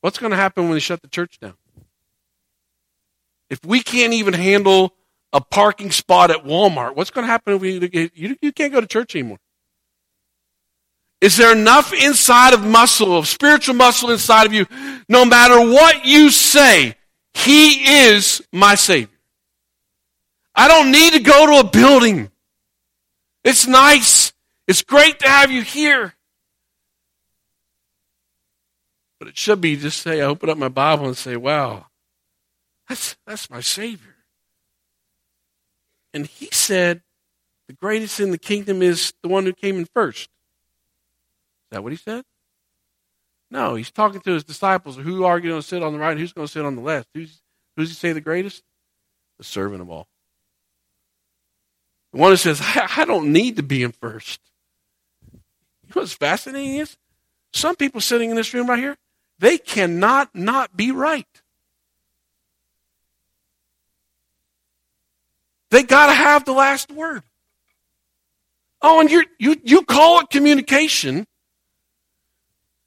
What's 0.00 0.18
going 0.18 0.30
to 0.30 0.36
happen 0.36 0.64
when 0.64 0.74
they 0.74 0.80
shut 0.80 1.02
the 1.02 1.08
church 1.08 1.38
down? 1.40 1.54
If 3.50 3.64
we 3.64 3.82
can't 3.82 4.12
even 4.12 4.34
handle 4.34 4.94
a 5.32 5.40
parking 5.40 5.90
spot 5.90 6.30
at 6.30 6.44
Walmart, 6.44 6.96
what's 6.96 7.10
going 7.10 7.24
to 7.24 7.30
happen 7.30 7.54
if 7.54 7.60
we, 7.60 8.10
you, 8.14 8.36
you 8.40 8.52
can't 8.52 8.72
go 8.72 8.80
to 8.80 8.86
church 8.86 9.14
anymore? 9.14 9.38
Is 11.20 11.36
there 11.36 11.52
enough 11.52 11.92
inside 11.92 12.54
of 12.54 12.64
muscle, 12.64 13.16
of 13.16 13.26
spiritual 13.26 13.74
muscle 13.74 14.10
inside 14.10 14.46
of 14.46 14.52
you, 14.52 14.66
no 15.08 15.24
matter 15.24 15.58
what 15.58 16.04
you 16.04 16.30
say, 16.30 16.94
He 17.34 18.06
is 18.06 18.42
my 18.52 18.74
Savior? 18.74 19.08
I 20.54 20.68
don't 20.68 20.90
need 20.90 21.14
to 21.14 21.20
go 21.20 21.46
to 21.46 21.66
a 21.66 21.70
building. 21.70 22.30
It's 23.46 23.68
nice. 23.68 24.32
It's 24.66 24.82
great 24.82 25.20
to 25.20 25.28
have 25.28 25.52
you 25.52 25.62
here. 25.62 26.14
But 29.20 29.28
it 29.28 29.38
should 29.38 29.60
be 29.60 29.76
just 29.76 30.02
say, 30.02 30.20
I 30.20 30.24
open 30.24 30.50
up 30.50 30.58
my 30.58 30.68
Bible 30.68 31.06
and 31.06 31.16
say, 31.16 31.36
wow, 31.36 31.86
that's, 32.88 33.16
that's 33.24 33.48
my 33.48 33.60
Savior. 33.60 34.16
And 36.12 36.26
he 36.26 36.48
said, 36.50 37.02
the 37.68 37.74
greatest 37.74 38.18
in 38.18 38.32
the 38.32 38.38
kingdom 38.38 38.82
is 38.82 39.12
the 39.22 39.28
one 39.28 39.44
who 39.44 39.52
came 39.52 39.78
in 39.78 39.86
first. 39.94 40.22
Is 40.22 40.28
that 41.70 41.84
what 41.84 41.92
he 41.92 41.98
said? 41.98 42.24
No, 43.52 43.76
he's 43.76 43.92
talking 43.92 44.20
to 44.22 44.32
his 44.32 44.42
disciples. 44.42 44.96
Who 44.96 45.22
are 45.22 45.38
going 45.38 45.54
to 45.54 45.62
sit 45.62 45.84
on 45.84 45.92
the 45.92 46.00
right? 46.00 46.18
Who's 46.18 46.32
going 46.32 46.48
to 46.48 46.52
sit 46.52 46.64
on 46.64 46.74
the 46.74 46.82
left? 46.82 47.10
Who's, 47.14 47.40
who's 47.76 47.90
he 47.90 47.94
say 47.94 48.12
the 48.12 48.20
greatest? 48.20 48.64
The 49.38 49.44
servant 49.44 49.82
of 49.82 49.88
all. 49.88 50.08
One 52.16 52.30
who 52.30 52.36
says, 52.36 52.60
I, 52.62 52.88
I 52.98 53.04
don't 53.04 53.32
need 53.32 53.56
to 53.56 53.62
be 53.62 53.82
in 53.82 53.92
first. 53.92 54.40
You 55.32 55.40
know 55.94 56.02
what's 56.02 56.14
fascinating 56.14 56.76
is? 56.76 56.96
Some 57.52 57.76
people 57.76 58.00
sitting 58.00 58.30
in 58.30 58.36
this 58.36 58.52
room 58.54 58.68
right 58.68 58.78
here, 58.78 58.96
they 59.38 59.58
cannot 59.58 60.34
not 60.34 60.76
be 60.76 60.92
right. 60.92 61.26
They 65.70 65.82
got 65.82 66.06
to 66.06 66.14
have 66.14 66.44
the 66.44 66.52
last 66.52 66.90
word. 66.90 67.22
Oh, 68.80 69.00
and 69.00 69.10
you 69.10 69.24
you 69.38 69.56
you 69.64 69.82
call 69.82 70.20
it 70.20 70.30
communication. 70.30 71.26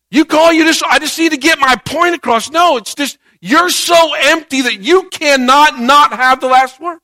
You 0.09 0.25
call 0.25 0.53
you 0.53 0.63
just 0.65 0.83
I 0.83 0.97
just 0.97 1.19
need 1.19 1.31
to 1.31 1.37
get 1.37 1.59
my 1.59 1.75
point 1.75 2.15
across. 2.15 2.49
No, 2.49 2.77
it's 2.77 2.95
just 2.95 3.17
you're 3.41 3.69
so 3.69 4.13
empty 4.15 4.61
that 4.61 4.79
you 4.79 5.09
cannot 5.09 5.79
not 5.79 6.13
have 6.13 6.41
the 6.41 6.47
last 6.47 6.79
word. 6.79 6.99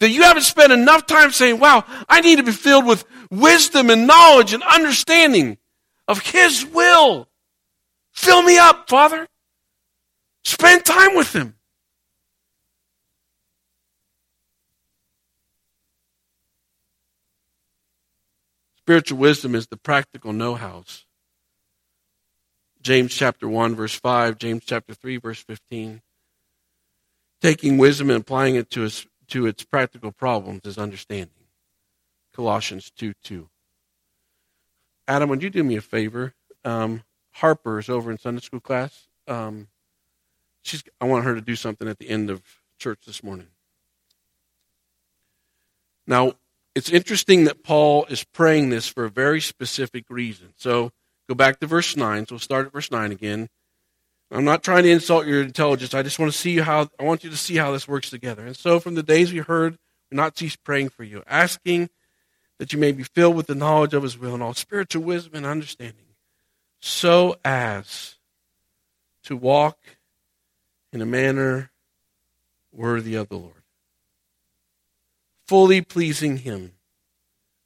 That 0.00 0.08
you 0.08 0.22
haven't 0.22 0.42
spent 0.42 0.72
enough 0.72 1.06
time 1.06 1.30
saying, 1.30 1.60
wow, 1.60 1.84
I 2.08 2.22
need 2.22 2.36
to 2.36 2.42
be 2.42 2.52
filled 2.52 2.86
with 2.86 3.04
wisdom 3.30 3.90
and 3.90 4.06
knowledge 4.06 4.54
and 4.54 4.62
understanding 4.62 5.58
of 6.08 6.20
His 6.20 6.64
will. 6.64 7.28
Fill 8.12 8.42
me 8.42 8.58
up, 8.58 8.88
Father. 8.88 9.28
Spend 10.44 10.84
time 10.84 11.14
with 11.14 11.34
Him. 11.34 11.54
Spiritual 18.78 19.18
wisdom 19.18 19.54
is 19.54 19.66
the 19.68 19.76
practical 19.76 20.32
know 20.32 20.54
hows. 20.54 21.04
James 22.82 23.14
chapter 23.14 23.46
1, 23.46 23.76
verse 23.76 23.94
5, 23.94 24.38
James 24.38 24.64
chapter 24.64 24.94
3, 24.94 25.18
verse 25.18 25.40
15. 25.42 26.00
Taking 27.42 27.78
wisdom 27.78 28.10
and 28.10 28.20
applying 28.20 28.56
it 28.56 28.70
to 28.70 28.80
his 28.80 29.06
to 29.30 29.46
its 29.46 29.64
practical 29.64 30.12
problems 30.12 30.62
is 30.64 30.78
understanding. 30.78 31.30
Colossians 32.34 32.90
2 32.90 33.14
2. 33.22 33.48
Adam, 35.08 35.28
would 35.28 35.42
you 35.42 35.50
do 35.50 35.64
me 35.64 35.76
a 35.76 35.80
favor? 35.80 36.34
Um, 36.64 37.02
Harper 37.32 37.78
is 37.78 37.88
over 37.88 38.10
in 38.10 38.18
Sunday 38.18 38.40
school 38.40 38.60
class. 38.60 39.08
Um, 39.26 39.68
she's, 40.62 40.84
I 41.00 41.06
want 41.06 41.24
her 41.24 41.34
to 41.34 41.40
do 41.40 41.56
something 41.56 41.88
at 41.88 41.98
the 41.98 42.08
end 42.08 42.30
of 42.30 42.42
church 42.78 43.00
this 43.06 43.22
morning. 43.22 43.48
Now, 46.06 46.34
it's 46.74 46.90
interesting 46.90 47.44
that 47.44 47.62
Paul 47.62 48.04
is 48.06 48.24
praying 48.24 48.70
this 48.70 48.86
for 48.86 49.04
a 49.04 49.10
very 49.10 49.40
specific 49.40 50.04
reason. 50.08 50.54
So 50.56 50.92
go 51.28 51.34
back 51.34 51.60
to 51.60 51.66
verse 51.66 51.96
9. 51.96 52.26
So 52.26 52.34
we'll 52.34 52.40
start 52.40 52.66
at 52.66 52.72
verse 52.72 52.90
9 52.90 53.12
again. 53.12 53.48
I'm 54.30 54.44
not 54.44 54.62
trying 54.62 54.84
to 54.84 54.90
insult 54.90 55.26
your 55.26 55.42
intelligence. 55.42 55.92
I 55.92 56.02
just 56.02 56.18
want 56.18 56.30
to 56.30 56.38
see 56.38 56.58
how 56.58 56.88
I 56.98 57.02
want 57.02 57.24
you 57.24 57.30
to 57.30 57.36
see 57.36 57.56
how 57.56 57.72
this 57.72 57.88
works 57.88 58.10
together. 58.10 58.46
And 58.46 58.56
so 58.56 58.78
from 58.78 58.94
the 58.94 59.02
days 59.02 59.32
we 59.32 59.40
heard, 59.40 59.76
we 60.10 60.16
not 60.16 60.38
cease 60.38 60.56
praying 60.56 60.90
for 60.90 61.02
you, 61.02 61.22
asking 61.26 61.90
that 62.58 62.72
you 62.72 62.78
may 62.78 62.92
be 62.92 63.02
filled 63.02 63.36
with 63.36 63.48
the 63.48 63.54
knowledge 63.54 63.94
of 63.94 64.02
his 64.02 64.16
will 64.16 64.34
and 64.34 64.42
all 64.42 64.54
spiritual 64.54 65.02
wisdom 65.02 65.34
and 65.34 65.46
understanding, 65.46 66.14
so 66.80 67.36
as 67.44 68.16
to 69.24 69.36
walk 69.36 69.78
in 70.92 71.02
a 71.02 71.06
manner 71.06 71.70
worthy 72.72 73.14
of 73.16 73.28
the 73.28 73.36
Lord 73.36 73.60
fully 75.50 75.80
pleasing 75.80 76.36
Him, 76.36 76.74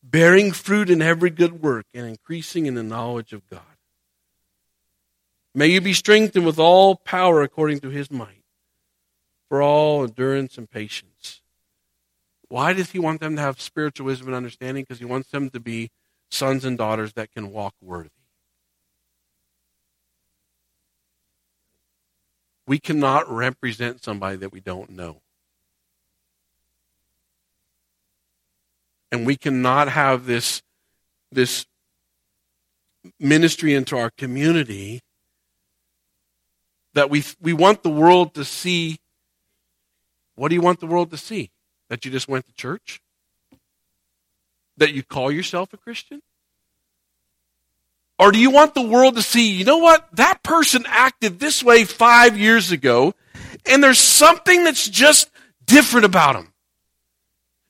bearing 0.02 0.52
fruit 0.52 0.88
in 0.88 1.02
every 1.02 1.28
good 1.28 1.60
work, 1.60 1.84
and 1.92 2.06
increasing 2.06 2.64
in 2.64 2.72
the 2.72 2.82
knowledge 2.82 3.34
of 3.34 3.46
God. 3.50 3.73
May 5.54 5.68
you 5.68 5.80
be 5.80 5.92
strengthened 5.92 6.44
with 6.44 6.58
all 6.58 6.96
power 6.96 7.42
according 7.42 7.80
to 7.80 7.90
His 7.90 8.10
might, 8.10 8.42
for 9.48 9.62
all 9.62 10.02
endurance 10.02 10.58
and 10.58 10.68
patience. 10.68 11.42
Why 12.48 12.72
does 12.72 12.90
He 12.90 12.98
want 12.98 13.20
them 13.20 13.36
to 13.36 13.42
have 13.42 13.60
spiritual 13.60 14.06
wisdom 14.06 14.28
and 14.28 14.36
understanding? 14.36 14.82
Because 14.82 14.98
He 14.98 15.04
wants 15.04 15.30
them 15.30 15.50
to 15.50 15.60
be 15.60 15.90
sons 16.30 16.64
and 16.64 16.76
daughters 16.76 17.12
that 17.12 17.32
can 17.32 17.52
walk 17.52 17.74
worthy. 17.80 18.10
We 22.66 22.78
cannot 22.78 23.30
represent 23.30 24.02
somebody 24.02 24.36
that 24.38 24.52
we 24.52 24.60
don't 24.60 24.90
know. 24.90 25.20
and 29.14 29.24
we 29.24 29.36
cannot 29.36 29.88
have 29.88 30.26
this 30.26 30.60
this 31.30 31.66
ministry 33.20 33.72
into 33.72 33.96
our 33.96 34.10
community 34.10 35.00
that 36.94 37.10
we 37.10 37.24
we 37.40 37.52
want 37.52 37.82
the 37.82 37.90
world 37.90 38.34
to 38.34 38.44
see 38.44 38.98
what 40.36 40.48
do 40.48 40.54
you 40.54 40.60
want 40.60 40.80
the 40.80 40.86
world 40.86 41.10
to 41.10 41.16
see 41.16 41.50
that 41.88 42.04
you 42.04 42.10
just 42.10 42.28
went 42.28 42.46
to 42.46 42.52
church 42.54 43.00
that 44.76 44.92
you 44.92 45.02
call 45.02 45.30
yourself 45.30 45.72
a 45.72 45.76
christian 45.76 46.22
or 48.18 48.32
do 48.32 48.38
you 48.38 48.50
want 48.50 48.74
the 48.74 48.82
world 48.82 49.16
to 49.16 49.22
see 49.22 49.52
you 49.52 49.64
know 49.64 49.78
what 49.78 50.08
that 50.14 50.42
person 50.42 50.84
acted 50.88 51.38
this 51.38 51.62
way 51.62 51.84
5 51.84 52.38
years 52.38 52.72
ago 52.72 53.14
and 53.66 53.82
there's 53.82 53.98
something 53.98 54.64
that's 54.64 54.88
just 54.88 55.30
different 55.66 56.04
about 56.04 56.36
him 56.36 56.54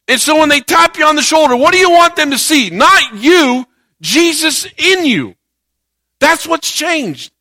and 0.06 0.20
so 0.20 0.38
when 0.38 0.48
they 0.48 0.60
tap 0.60 0.98
you 0.98 1.06
on 1.06 1.16
the 1.16 1.22
shoulder, 1.22 1.56
what 1.56 1.72
do 1.72 1.78
you 1.78 1.90
want 1.90 2.16
them 2.16 2.30
to 2.30 2.38
see? 2.38 2.70
Not 2.70 3.14
you, 3.14 3.66
Jesus 4.00 4.66
in 4.76 5.06
you. 5.06 5.34
That's 6.20 6.46
what's 6.46 6.70
changed. 6.70 7.32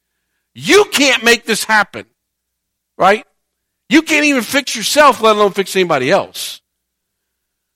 You 0.55 0.85
can't 0.91 1.23
make 1.23 1.45
this 1.45 1.63
happen. 1.63 2.05
Right? 2.97 3.25
You 3.89 4.01
can't 4.01 4.25
even 4.25 4.43
fix 4.43 4.75
yourself, 4.75 5.21
let 5.21 5.35
alone 5.35 5.51
fix 5.51 5.75
anybody 5.75 6.11
else. 6.11 6.61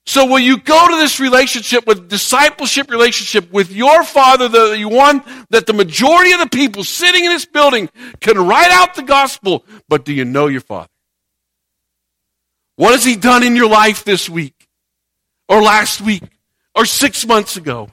So 0.06 0.26
will 0.26 0.40
you 0.40 0.58
go 0.58 0.88
to 0.88 0.96
this 0.96 1.20
relationship 1.20 1.86
with 1.86 2.08
discipleship 2.08 2.90
relationship 2.90 3.52
with 3.52 3.72
your 3.72 4.04
father, 4.04 4.48
the 4.48 4.86
one 4.86 5.22
that 5.50 5.66
the 5.66 5.74
majority 5.74 6.32
of 6.32 6.40
the 6.40 6.48
people 6.48 6.86
sitting 6.86 7.26
in 7.26 7.32
this 7.32 7.46
building 7.46 7.90
can 8.22 8.38
write 8.38 8.72
out 8.72 8.96
the 8.96 9.04
gospel, 9.04 9.66
but 9.90 10.06
do 10.06 10.14
you 10.14 10.24
know 10.24 10.48
your 10.48 10.62
father? 10.62 10.88
What 12.78 12.94
has 12.94 13.04
he 13.04 13.18
done 13.18 13.44
in 13.44 13.56
your 13.56 13.70
life 13.70 14.06
this 14.06 14.30
week? 14.30 14.58
or 15.50 15.62
last 15.62 16.02
week 16.02 16.24
or 16.76 16.86
six 16.86 17.26
months 17.26 17.58
ago? 17.58 17.90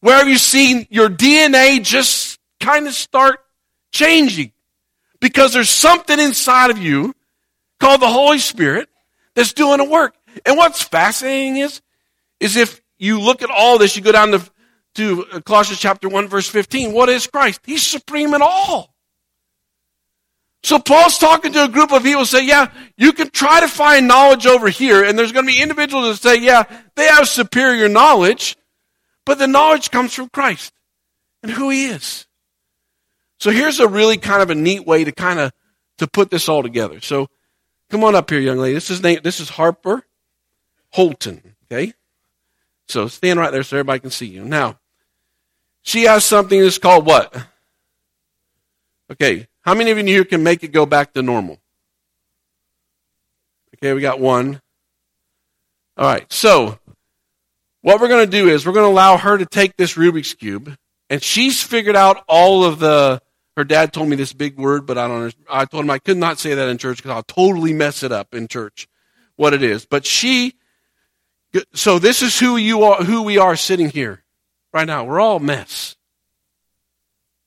Where 0.00 0.16
have 0.18 0.28
you 0.28 0.38
seen 0.38 0.86
your 0.90 1.08
DNA 1.08 1.82
just 1.82 2.35
kind 2.60 2.86
of 2.86 2.94
start 2.94 3.40
changing? 3.92 4.52
Because 5.20 5.52
there's 5.52 5.70
something 5.70 6.18
inside 6.18 6.70
of 6.70 6.78
you 6.78 7.14
called 7.80 8.00
the 8.00 8.08
Holy 8.08 8.38
Spirit 8.38 8.88
that's 9.34 9.52
doing 9.52 9.80
a 9.80 9.84
work. 9.84 10.14
And 10.44 10.56
what's 10.56 10.82
fascinating 10.82 11.56
is, 11.56 11.80
is 12.40 12.56
if 12.56 12.80
you 12.98 13.20
look 13.20 13.42
at 13.42 13.50
all 13.50 13.78
this, 13.78 13.96
you 13.96 14.02
go 14.02 14.12
down 14.12 14.32
to, 14.32 14.50
to 14.94 15.40
Colossians 15.44 15.80
chapter 15.80 16.08
1 16.08 16.28
verse 16.28 16.48
15. 16.48 16.92
What 16.92 17.08
is 17.08 17.26
Christ? 17.26 17.60
He's 17.64 17.82
supreme 17.82 18.34
in 18.34 18.42
all. 18.42 18.94
So 20.62 20.80
Paul's 20.80 21.18
talking 21.18 21.52
to 21.52 21.64
a 21.64 21.68
group 21.68 21.92
of 21.92 22.02
people 22.02 22.24
say, 22.24 22.44
yeah, 22.44 22.72
you 22.96 23.12
can 23.12 23.30
try 23.30 23.60
to 23.60 23.68
find 23.68 24.08
knowledge 24.08 24.46
over 24.46 24.68
here, 24.68 25.04
and 25.04 25.16
there's 25.16 25.30
going 25.30 25.46
to 25.46 25.52
be 25.52 25.62
individuals 25.62 26.20
that 26.20 26.28
say, 26.28 26.42
yeah, 26.42 26.64
they 26.96 27.06
have 27.06 27.28
superior 27.28 27.88
knowledge, 27.88 28.56
but 29.24 29.38
the 29.38 29.46
knowledge 29.46 29.92
comes 29.92 30.12
from 30.12 30.28
Christ 30.28 30.72
and 31.44 31.52
who 31.52 31.70
he 31.70 31.86
is. 31.86 32.25
So 33.38 33.50
here's 33.50 33.80
a 33.80 33.88
really 33.88 34.16
kind 34.16 34.42
of 34.42 34.50
a 34.50 34.54
neat 34.54 34.86
way 34.86 35.04
to 35.04 35.12
kind 35.12 35.38
of 35.38 35.52
to 35.98 36.06
put 36.06 36.30
this 36.30 36.48
all 36.48 36.62
together. 36.62 37.00
So 37.00 37.28
come 37.90 38.04
on 38.04 38.14
up 38.14 38.30
here, 38.30 38.40
young 38.40 38.58
lady. 38.58 38.74
This 38.74 38.90
is 38.90 39.02
name, 39.02 39.20
this 39.22 39.40
is 39.40 39.48
Harper 39.50 40.04
Holton. 40.90 41.54
Okay? 41.70 41.92
So 42.88 43.08
stand 43.08 43.38
right 43.38 43.50
there 43.50 43.62
so 43.62 43.76
everybody 43.76 44.00
can 44.00 44.10
see 44.10 44.26
you. 44.26 44.44
Now, 44.44 44.78
she 45.82 46.04
has 46.04 46.24
something 46.24 46.60
that's 46.60 46.78
called 46.78 47.06
what? 47.06 47.34
Okay, 49.10 49.46
how 49.62 49.74
many 49.74 49.92
of 49.92 49.98
you 49.98 50.04
here 50.04 50.24
can 50.24 50.42
make 50.42 50.64
it 50.64 50.72
go 50.72 50.84
back 50.84 51.12
to 51.12 51.22
normal? 51.22 51.60
Okay, 53.76 53.92
we 53.92 54.00
got 54.00 54.18
one. 54.18 54.60
All 55.96 56.06
right, 56.06 56.30
so 56.32 56.78
what 57.82 58.00
we're 58.00 58.08
going 58.08 58.26
to 58.26 58.30
do 58.30 58.48
is 58.48 58.66
we're 58.66 58.72
going 58.72 58.86
to 58.86 58.92
allow 58.92 59.16
her 59.16 59.38
to 59.38 59.46
take 59.46 59.76
this 59.76 59.94
Rubik's 59.94 60.34
Cube, 60.34 60.76
and 61.08 61.22
she's 61.22 61.62
figured 61.62 61.96
out 61.96 62.24
all 62.26 62.64
of 62.64 62.80
the. 62.80 63.22
Her 63.56 63.64
dad 63.64 63.92
told 63.92 64.08
me 64.08 64.16
this 64.16 64.34
big 64.34 64.58
word, 64.58 64.86
but 64.86 64.98
I 64.98 65.08
don't. 65.08 65.34
I 65.48 65.64
told 65.64 65.84
him 65.84 65.90
I 65.90 65.98
could 65.98 66.18
not 66.18 66.38
say 66.38 66.54
that 66.54 66.68
in 66.68 66.76
church 66.76 66.98
because 66.98 67.12
I'll 67.12 67.22
totally 67.22 67.72
mess 67.72 68.02
it 68.02 68.12
up 68.12 68.34
in 68.34 68.48
church. 68.48 68.88
What 69.36 69.54
it 69.54 69.62
is, 69.62 69.86
but 69.86 70.04
she. 70.04 70.54
So 71.72 71.98
this 71.98 72.20
is 72.20 72.38
who 72.38 72.56
you 72.58 72.82
are, 72.82 73.02
who 73.02 73.22
we 73.22 73.38
are 73.38 73.56
sitting 73.56 73.88
here 73.88 74.24
right 74.74 74.86
now. 74.86 75.04
We're 75.04 75.20
all 75.20 75.38
mess 75.38 75.96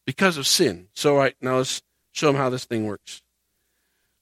because 0.06 0.38
of 0.38 0.48
sin. 0.48 0.88
So 0.94 1.16
right 1.16 1.36
now 1.42 1.58
let's 1.58 1.84
show 2.12 2.28
them 2.28 2.36
how 2.36 2.50
this 2.50 2.66
thing 2.66 2.88
works. 2.88 3.22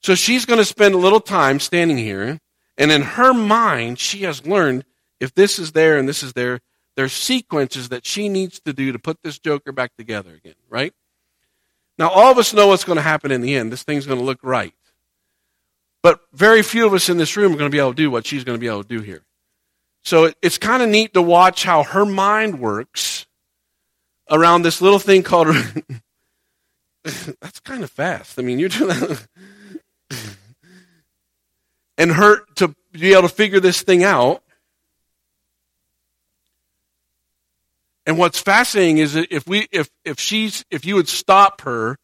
So 0.02 0.13
she's 0.13 0.45
going 0.45 0.60
to 0.60 0.65
spend 0.65 0.93
a 0.93 0.97
little 0.97 1.21
time 1.21 1.60
standing 1.62 1.97
here, 1.97 2.39
and 2.78 2.91
in 2.91 3.02
her 3.02 3.34
mind, 3.34 3.97
she 4.00 4.23
has 4.23 4.45
learned 4.45 4.84
if 5.19 5.34
this 5.34 5.58
is 5.58 5.71
there 5.71 5.97
and 5.97 6.08
this 6.08 6.21
is 6.21 6.34
there, 6.34 6.60
there's 6.95 7.13
sequences 7.13 7.89
that 7.89 8.06
she 8.06 8.28
needs 8.28 8.60
to 8.62 8.73
do 8.73 8.91
to 8.91 9.00
put 9.00 9.23
this 9.23 9.39
joker 9.39 9.71
back 9.71 9.95
together 9.97 10.34
again, 10.34 10.56
right? 10.69 10.93
Now, 11.97 12.10
all 12.10 12.31
of 12.31 12.38
us 12.38 12.53
know 12.53 12.67
what's 12.67 12.83
going 12.83 12.97
to 12.97 13.01
happen 13.01 13.31
in 13.31 13.41
the 13.41 13.55
end. 13.55 13.71
This 13.71 13.83
thing's 13.83 14.05
going 14.05 14.19
to 14.19 14.25
look 14.25 14.39
right. 14.43 14.73
But 16.03 16.19
very 16.31 16.62
few 16.62 16.86
of 16.86 16.93
us 16.93 17.10
in 17.10 17.17
this 17.17 17.36
room 17.36 17.53
are 17.53 17.57
going 17.57 17.69
to 17.69 17.75
be 17.75 17.79
able 17.79 17.91
to 17.91 17.95
do 17.95 18.12
what 18.12 18.25
she's 18.25 18.43
going 18.43 18.55
to 18.55 18.60
be 18.60 18.67
able 18.67 18.83
to 18.83 18.88
do 18.88 19.01
here. 19.01 19.23
So 20.03 20.31
it's 20.41 20.57
kind 20.57 20.83
of 20.83 20.89
neat 20.89 21.13
to 21.15 21.21
watch 21.21 21.63
how 21.63 21.83
her 21.83 22.05
mind 22.05 22.60
works 22.60 23.25
around 24.29 24.62
this 24.62 24.81
little 24.81 24.99
thing 24.99 25.23
called 25.23 25.47
that's 27.03 27.60
kind 27.62 27.83
of 27.83 27.91
fast. 27.91 28.39
I 28.39 28.41
mean, 28.41 28.60
you're 28.60 28.69
doing 28.69 28.89
that. 28.89 29.27
and 31.97 32.12
her 32.12 32.45
to 32.55 32.75
be 32.91 33.13
able 33.13 33.23
to 33.23 33.29
figure 33.29 33.60
this 33.60 33.81
thing 33.81 34.03
out. 34.03 34.43
And 38.08 38.17
what's 38.17 38.39
fascinating 38.39 39.00
is 39.00 39.13
that 39.13 39.28
if 39.32 39.46
we 39.46 39.67
if 39.70 39.89
if 40.06 40.17
she's 40.17 40.63
if 40.72 40.86
you 40.86 40.96
would 40.96 41.10
stop 41.10 41.60
her, 41.62 41.98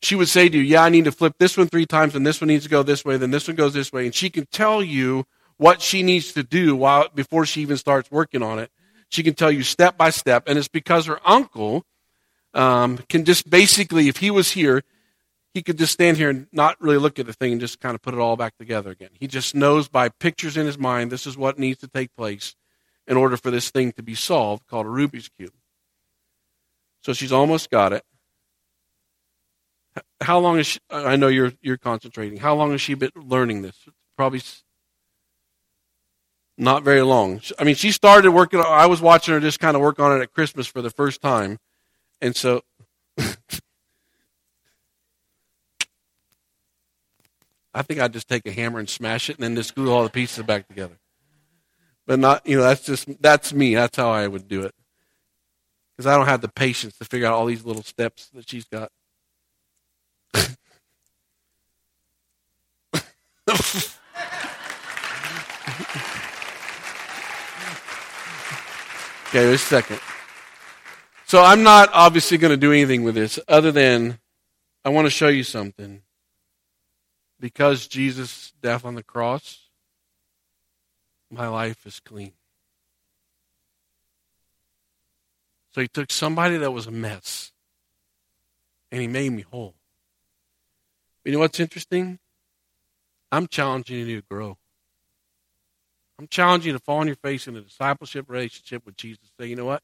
she 0.00 0.14
would 0.14 0.28
say 0.28 0.48
to 0.48 0.56
you, 0.56 0.62
"Yeah, 0.62 0.84
I 0.84 0.88
need 0.88 1.06
to 1.06 1.12
flip 1.12 1.34
this 1.38 1.56
one 1.56 1.66
three 1.66 1.84
times, 1.84 2.14
and 2.14 2.24
this 2.24 2.40
one 2.40 2.46
needs 2.46 2.62
to 2.62 2.70
go 2.70 2.84
this 2.84 3.04
way, 3.04 3.16
then 3.16 3.32
this 3.32 3.48
one 3.48 3.56
goes 3.56 3.74
this 3.74 3.92
way," 3.92 4.06
and 4.06 4.14
she 4.14 4.30
can 4.30 4.46
tell 4.52 4.84
you 4.84 5.26
what 5.56 5.82
she 5.82 6.04
needs 6.04 6.32
to 6.34 6.44
do 6.44 6.76
while 6.76 7.08
before 7.12 7.44
she 7.44 7.60
even 7.60 7.76
starts 7.76 8.08
working 8.08 8.40
on 8.40 8.60
it. 8.60 8.70
She 9.08 9.24
can 9.24 9.34
tell 9.34 9.50
you 9.50 9.64
step 9.64 9.98
by 9.98 10.10
step, 10.10 10.44
and 10.46 10.56
it's 10.56 10.68
because 10.68 11.06
her 11.06 11.18
uncle 11.28 11.84
um, 12.54 12.98
can 13.08 13.24
just 13.24 13.50
basically, 13.50 14.06
if 14.06 14.18
he 14.18 14.30
was 14.30 14.52
here, 14.52 14.84
he 15.54 15.62
could 15.62 15.76
just 15.76 15.92
stand 15.92 16.18
here 16.18 16.30
and 16.30 16.46
not 16.52 16.80
really 16.80 16.98
look 16.98 17.18
at 17.18 17.26
the 17.26 17.32
thing 17.32 17.50
and 17.50 17.60
just 17.60 17.80
kind 17.80 17.96
of 17.96 18.02
put 18.02 18.14
it 18.14 18.20
all 18.20 18.36
back 18.36 18.56
together 18.58 18.90
again. 18.90 19.10
He 19.12 19.26
just 19.26 19.56
knows 19.56 19.88
by 19.88 20.08
pictures 20.08 20.56
in 20.56 20.66
his 20.66 20.78
mind 20.78 21.10
this 21.10 21.26
is 21.26 21.36
what 21.36 21.58
needs 21.58 21.80
to 21.80 21.88
take 21.88 22.14
place. 22.14 22.54
In 23.08 23.16
order 23.16 23.36
for 23.36 23.50
this 23.50 23.70
thing 23.70 23.90
to 23.92 24.02
be 24.02 24.14
solved 24.14 24.66
called 24.66 24.86
a 24.86 24.90
Rubik's 24.90 25.28
Cube. 25.28 25.54
So 27.00 27.14
she's 27.14 27.32
almost 27.32 27.70
got 27.70 27.92
it. 27.94 28.04
How 30.20 30.38
long 30.38 30.58
is 30.58 30.66
she, 30.66 30.80
I 30.90 31.16
know 31.16 31.28
you're, 31.28 31.52
you're 31.62 31.78
concentrating. 31.78 32.38
How 32.38 32.54
long 32.54 32.72
has 32.72 32.82
she 32.82 32.94
been 32.94 33.10
learning 33.16 33.62
this? 33.62 33.88
Probably 34.16 34.42
not 36.58 36.82
very 36.82 37.02
long. 37.02 37.40
I 37.58 37.64
mean, 37.64 37.74
she 37.74 37.90
started 37.90 38.30
working, 38.30 38.60
I 38.60 38.86
was 38.86 39.00
watching 39.00 39.32
her 39.32 39.40
just 39.40 39.58
kind 39.58 39.74
of 39.74 39.80
work 39.80 39.98
on 39.98 40.16
it 40.16 40.22
at 40.22 40.32
Christmas 40.32 40.66
for 40.66 40.82
the 40.82 40.90
first 40.90 41.22
time. 41.22 41.58
And 42.20 42.36
so 42.36 42.62
I 47.72 47.82
think 47.82 48.00
I'd 48.00 48.12
just 48.12 48.28
take 48.28 48.44
a 48.46 48.52
hammer 48.52 48.80
and 48.80 48.88
smash 48.88 49.30
it 49.30 49.36
and 49.36 49.44
then 49.44 49.56
just 49.56 49.74
glue 49.74 49.90
all 49.90 50.02
the 50.02 50.10
pieces 50.10 50.44
back 50.44 50.68
together. 50.68 50.98
But 52.08 52.18
not, 52.18 52.46
you 52.46 52.56
know, 52.56 52.62
that's 52.62 52.86
just, 52.86 53.06
that's 53.20 53.52
me. 53.52 53.74
That's 53.74 53.98
how 53.98 54.10
I 54.10 54.26
would 54.26 54.48
do 54.48 54.62
it. 54.62 54.74
Because 55.94 56.06
I 56.06 56.16
don't 56.16 56.24
have 56.24 56.40
the 56.40 56.48
patience 56.48 56.96
to 56.96 57.04
figure 57.04 57.26
out 57.26 57.34
all 57.34 57.44
these 57.44 57.66
little 57.66 57.82
steps 57.82 58.30
that 58.32 58.48
she's 58.48 58.64
got. 58.64 58.90
okay, 60.34 60.54
wait 69.34 69.54
a 69.54 69.58
second. 69.58 70.00
So 71.26 71.42
I'm 71.42 71.62
not 71.62 71.90
obviously 71.92 72.38
going 72.38 72.52
to 72.52 72.56
do 72.56 72.72
anything 72.72 73.04
with 73.04 73.16
this 73.16 73.38
other 73.48 73.70
than 73.70 74.18
I 74.82 74.88
want 74.88 75.04
to 75.04 75.10
show 75.10 75.28
you 75.28 75.44
something 75.44 76.00
because 77.38 77.86
Jesus' 77.86 78.54
death 78.62 78.86
on 78.86 78.94
the 78.94 79.02
cross, 79.02 79.67
my 81.30 81.48
life 81.48 81.86
is 81.86 82.00
clean. 82.00 82.32
So 85.72 85.80
he 85.82 85.88
took 85.88 86.10
somebody 86.10 86.56
that 86.56 86.70
was 86.70 86.86
a 86.86 86.90
mess 86.90 87.52
and 88.90 89.00
he 89.00 89.06
made 89.06 89.30
me 89.30 89.42
whole. 89.42 89.74
You 91.24 91.32
know 91.32 91.40
what's 91.40 91.60
interesting? 91.60 92.18
I'm 93.30 93.46
challenging 93.46 94.06
you 94.06 94.20
to 94.20 94.26
grow. 94.26 94.56
I'm 96.18 96.26
challenging 96.26 96.72
you 96.72 96.78
to 96.78 96.82
fall 96.82 96.98
on 96.98 97.06
your 97.06 97.16
face 97.16 97.46
in 97.46 97.54
a 97.54 97.60
discipleship 97.60 98.28
relationship 98.28 98.86
with 98.86 98.96
Jesus. 98.96 99.30
Say, 99.38 99.46
you 99.46 99.56
know 99.56 99.66
what? 99.66 99.82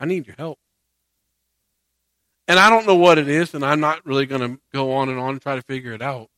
I 0.00 0.06
need 0.06 0.26
your 0.26 0.36
help. 0.36 0.58
And 2.48 2.58
I 2.58 2.68
don't 2.68 2.86
know 2.86 2.96
what 2.96 3.18
it 3.18 3.28
is, 3.28 3.54
and 3.54 3.64
I'm 3.64 3.80
not 3.80 4.04
really 4.04 4.26
going 4.26 4.40
to 4.40 4.60
go 4.72 4.92
on 4.92 5.08
and 5.08 5.18
on 5.18 5.30
and 5.30 5.40
try 5.40 5.56
to 5.56 5.62
figure 5.62 5.92
it 5.92 6.02
out. 6.02 6.28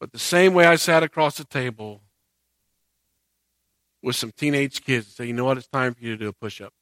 But 0.00 0.12
the 0.12 0.18
same 0.18 0.52
way 0.52 0.66
I 0.66 0.76
sat 0.76 1.02
across 1.02 1.38
the 1.38 1.44
table 1.44 2.02
with 4.06 4.14
some 4.14 4.30
teenage 4.30 4.84
kids 4.84 5.06
and 5.06 5.14
say, 5.14 5.26
you 5.26 5.32
know 5.32 5.44
what, 5.44 5.58
it's 5.58 5.66
time 5.66 5.92
for 5.92 6.04
you 6.04 6.12
to 6.12 6.16
do 6.16 6.28
a 6.28 6.32
push 6.32 6.60
up. 6.60 6.72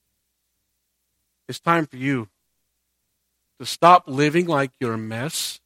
It's 1.49 1.59
time 1.59 1.87
for 1.87 1.97
you 1.97 2.29
to 3.59 3.65
stop 3.65 4.05
living 4.07 4.47
like 4.47 4.73
you're 4.79 4.93
a 4.93 4.99
mess. 4.99 5.59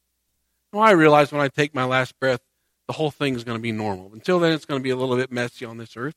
Well, 0.71 0.83
I 0.83 0.91
realize 0.91 1.33
when 1.33 1.41
I 1.41 1.49
take 1.49 1.75
my 1.75 1.83
last 1.83 2.17
breath, 2.17 2.39
the 2.87 2.93
whole 2.93 3.11
thing 3.11 3.35
is 3.35 3.43
going 3.43 3.57
to 3.57 3.61
be 3.61 3.73
normal. 3.73 4.09
Until 4.13 4.39
then, 4.39 4.53
it's 4.53 4.63
going 4.63 4.79
to 4.79 4.83
be 4.83 4.89
a 4.89 4.95
little 4.95 5.17
bit 5.17 5.33
messy 5.33 5.65
on 5.65 5.77
this 5.77 5.97
earth. 5.97 6.15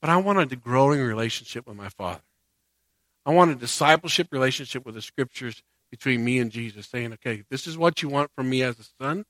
But 0.00 0.08
I 0.08 0.16
wanted 0.16 0.50
a 0.50 0.56
growing 0.56 1.02
relationship 1.02 1.66
with 1.66 1.76
my 1.76 1.90
Father. 1.90 2.22
I 3.26 3.30
want 3.32 3.50
a 3.50 3.54
discipleship 3.54 4.28
relationship 4.32 4.86
with 4.86 4.94
the 4.94 5.02
Scriptures 5.02 5.62
between 5.90 6.24
me 6.24 6.38
and 6.38 6.50
Jesus, 6.50 6.86
saying, 6.86 7.12
okay, 7.12 7.44
this 7.50 7.66
is 7.66 7.76
what 7.76 8.02
you 8.02 8.08
want 8.08 8.30
from 8.34 8.48
me 8.48 8.62
as 8.62 8.78
a 8.78 8.84
son. 9.04 9.26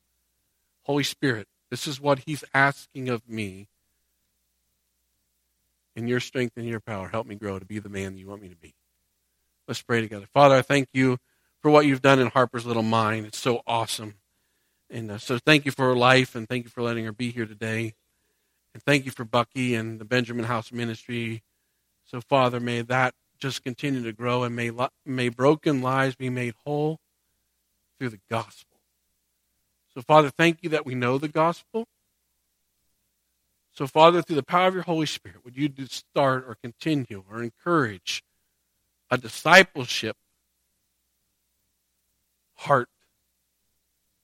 Holy 0.85 1.03
Spirit, 1.03 1.49
this 1.69 1.89
is 1.89 2.01
what 2.01 2.21
He's 2.27 2.45
asking 2.55 3.09
of 3.09 3.29
me. 3.29 3.67
In 5.95 6.09
your 6.09 6.21
strength 6.21 6.57
and 6.57 6.67
your 6.67 6.81
power, 6.81 7.09
help 7.09 7.27
me 7.27 7.35
grow 7.35 7.59
to 7.59 7.65
be 7.65 7.79
the 7.79 7.89
man 7.89 8.15
that 8.15 8.19
you 8.19 8.29
want 8.29 8.43
me 8.43 8.49
to 8.49 8.57
be. 8.57 8.75
Let's 9.69 9.83
pray 9.83 10.01
together. 10.01 10.27
Father, 10.33 10.57
I 10.57 10.63
thank 10.63 10.89
you 10.93 11.19
for 11.61 11.71
what 11.71 11.87
you've 11.87 12.03
done 12.03 12.19
in 12.19 12.29
Harper's 12.29 12.67
little 12.67 12.83
mind. 12.83 13.27
It's 13.27 13.39
so 13.39 13.63
awesome. 13.67 14.15
And 14.91 15.11
uh, 15.11 15.19
so 15.19 15.39
thank 15.39 15.65
you 15.65 15.73
for 15.73 15.87
her 15.87 15.97
life 15.97 16.35
and 16.35 16.49
thank 16.49 16.65
you 16.65 16.71
for 16.71 16.83
letting 16.83 17.05
her 17.05 17.13
be 17.13 17.31
here 17.31 17.47
today. 17.47 17.95
And 18.75 18.83
thank 18.83 19.05
you 19.05 19.11
for 19.11 19.25
Bucky 19.25 19.75
and 19.75 19.99
the 20.01 20.05
Benjamin 20.05 20.47
House 20.47 20.73
Ministry. 20.73 21.43
So, 22.05 22.21
Father, 22.21 22.59
may 22.59 22.83
that 22.83 23.15
just 23.39 23.63
continue 23.63 24.03
to 24.03 24.13
grow 24.13 24.45
and 24.45 24.57
may, 24.57 24.71
may 25.05 25.29
broken 25.29 25.83
lives 25.83 26.15
be 26.15 26.31
made 26.31 26.55
whole 26.65 26.99
through 27.99 28.11
the 28.11 28.21
gospel. 28.31 28.79
So, 29.95 30.01
Father, 30.01 30.31
thank 30.31 30.63
you 30.63 30.71
that 30.71 30.87
we 30.87 30.95
know 30.95 31.19
the 31.19 31.29
gospel. 31.29 31.87
So, 33.73 33.87
Father, 33.87 34.23
through 34.23 34.37
the 34.37 34.43
power 34.43 34.69
of 34.69 34.75
your 34.75 34.83
Holy 34.83 35.07
Spirit, 35.07 35.45
would 35.45 35.57
you 35.57 35.71
start 35.87 36.45
or 36.47 36.57
continue 36.63 37.25
or 37.31 37.43
encourage 37.43 38.23
a 39.11 39.17
discipleship 39.17 40.17
heart 42.55 42.89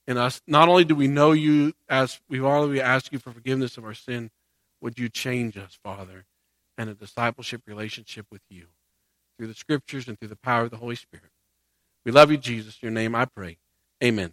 in 0.06 0.18
us? 0.18 0.42
Not 0.46 0.68
only 0.68 0.84
do 0.84 0.94
we 0.94 1.08
know 1.08 1.32
you 1.32 1.72
as 1.88 2.20
we've 2.28 2.44
already 2.44 2.80
asked 2.80 3.12
you 3.12 3.18
for 3.18 3.32
forgiveness 3.32 3.78
of 3.78 3.84
our 3.84 3.94
sin, 3.94 4.30
would 4.80 4.98
you 4.98 5.08
change 5.08 5.56
us, 5.56 5.78
Father, 5.82 6.26
and 6.76 6.90
a 6.90 6.94
discipleship 6.94 7.62
relationship 7.66 8.26
with 8.30 8.42
you? 8.50 8.66
through 9.38 9.46
the 9.46 9.54
scriptures 9.54 10.08
and 10.08 10.18
through 10.18 10.28
the 10.28 10.36
power 10.36 10.64
of 10.64 10.70
the 10.70 10.76
Holy 10.76 10.96
Spirit. 10.96 11.30
We 12.04 12.12
love 12.12 12.30
you, 12.30 12.36
Jesus. 12.36 12.78
In 12.82 12.88
your 12.88 12.92
name 12.92 13.14
I 13.14 13.24
pray. 13.24 13.56
Amen. 14.02 14.32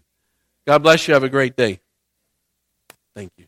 God 0.66 0.80
bless 0.80 1.08
you. 1.08 1.14
Have 1.14 1.24
a 1.24 1.30
great 1.30 1.56
day. 1.56 1.80
Thank 3.16 3.32
you. 3.38 3.46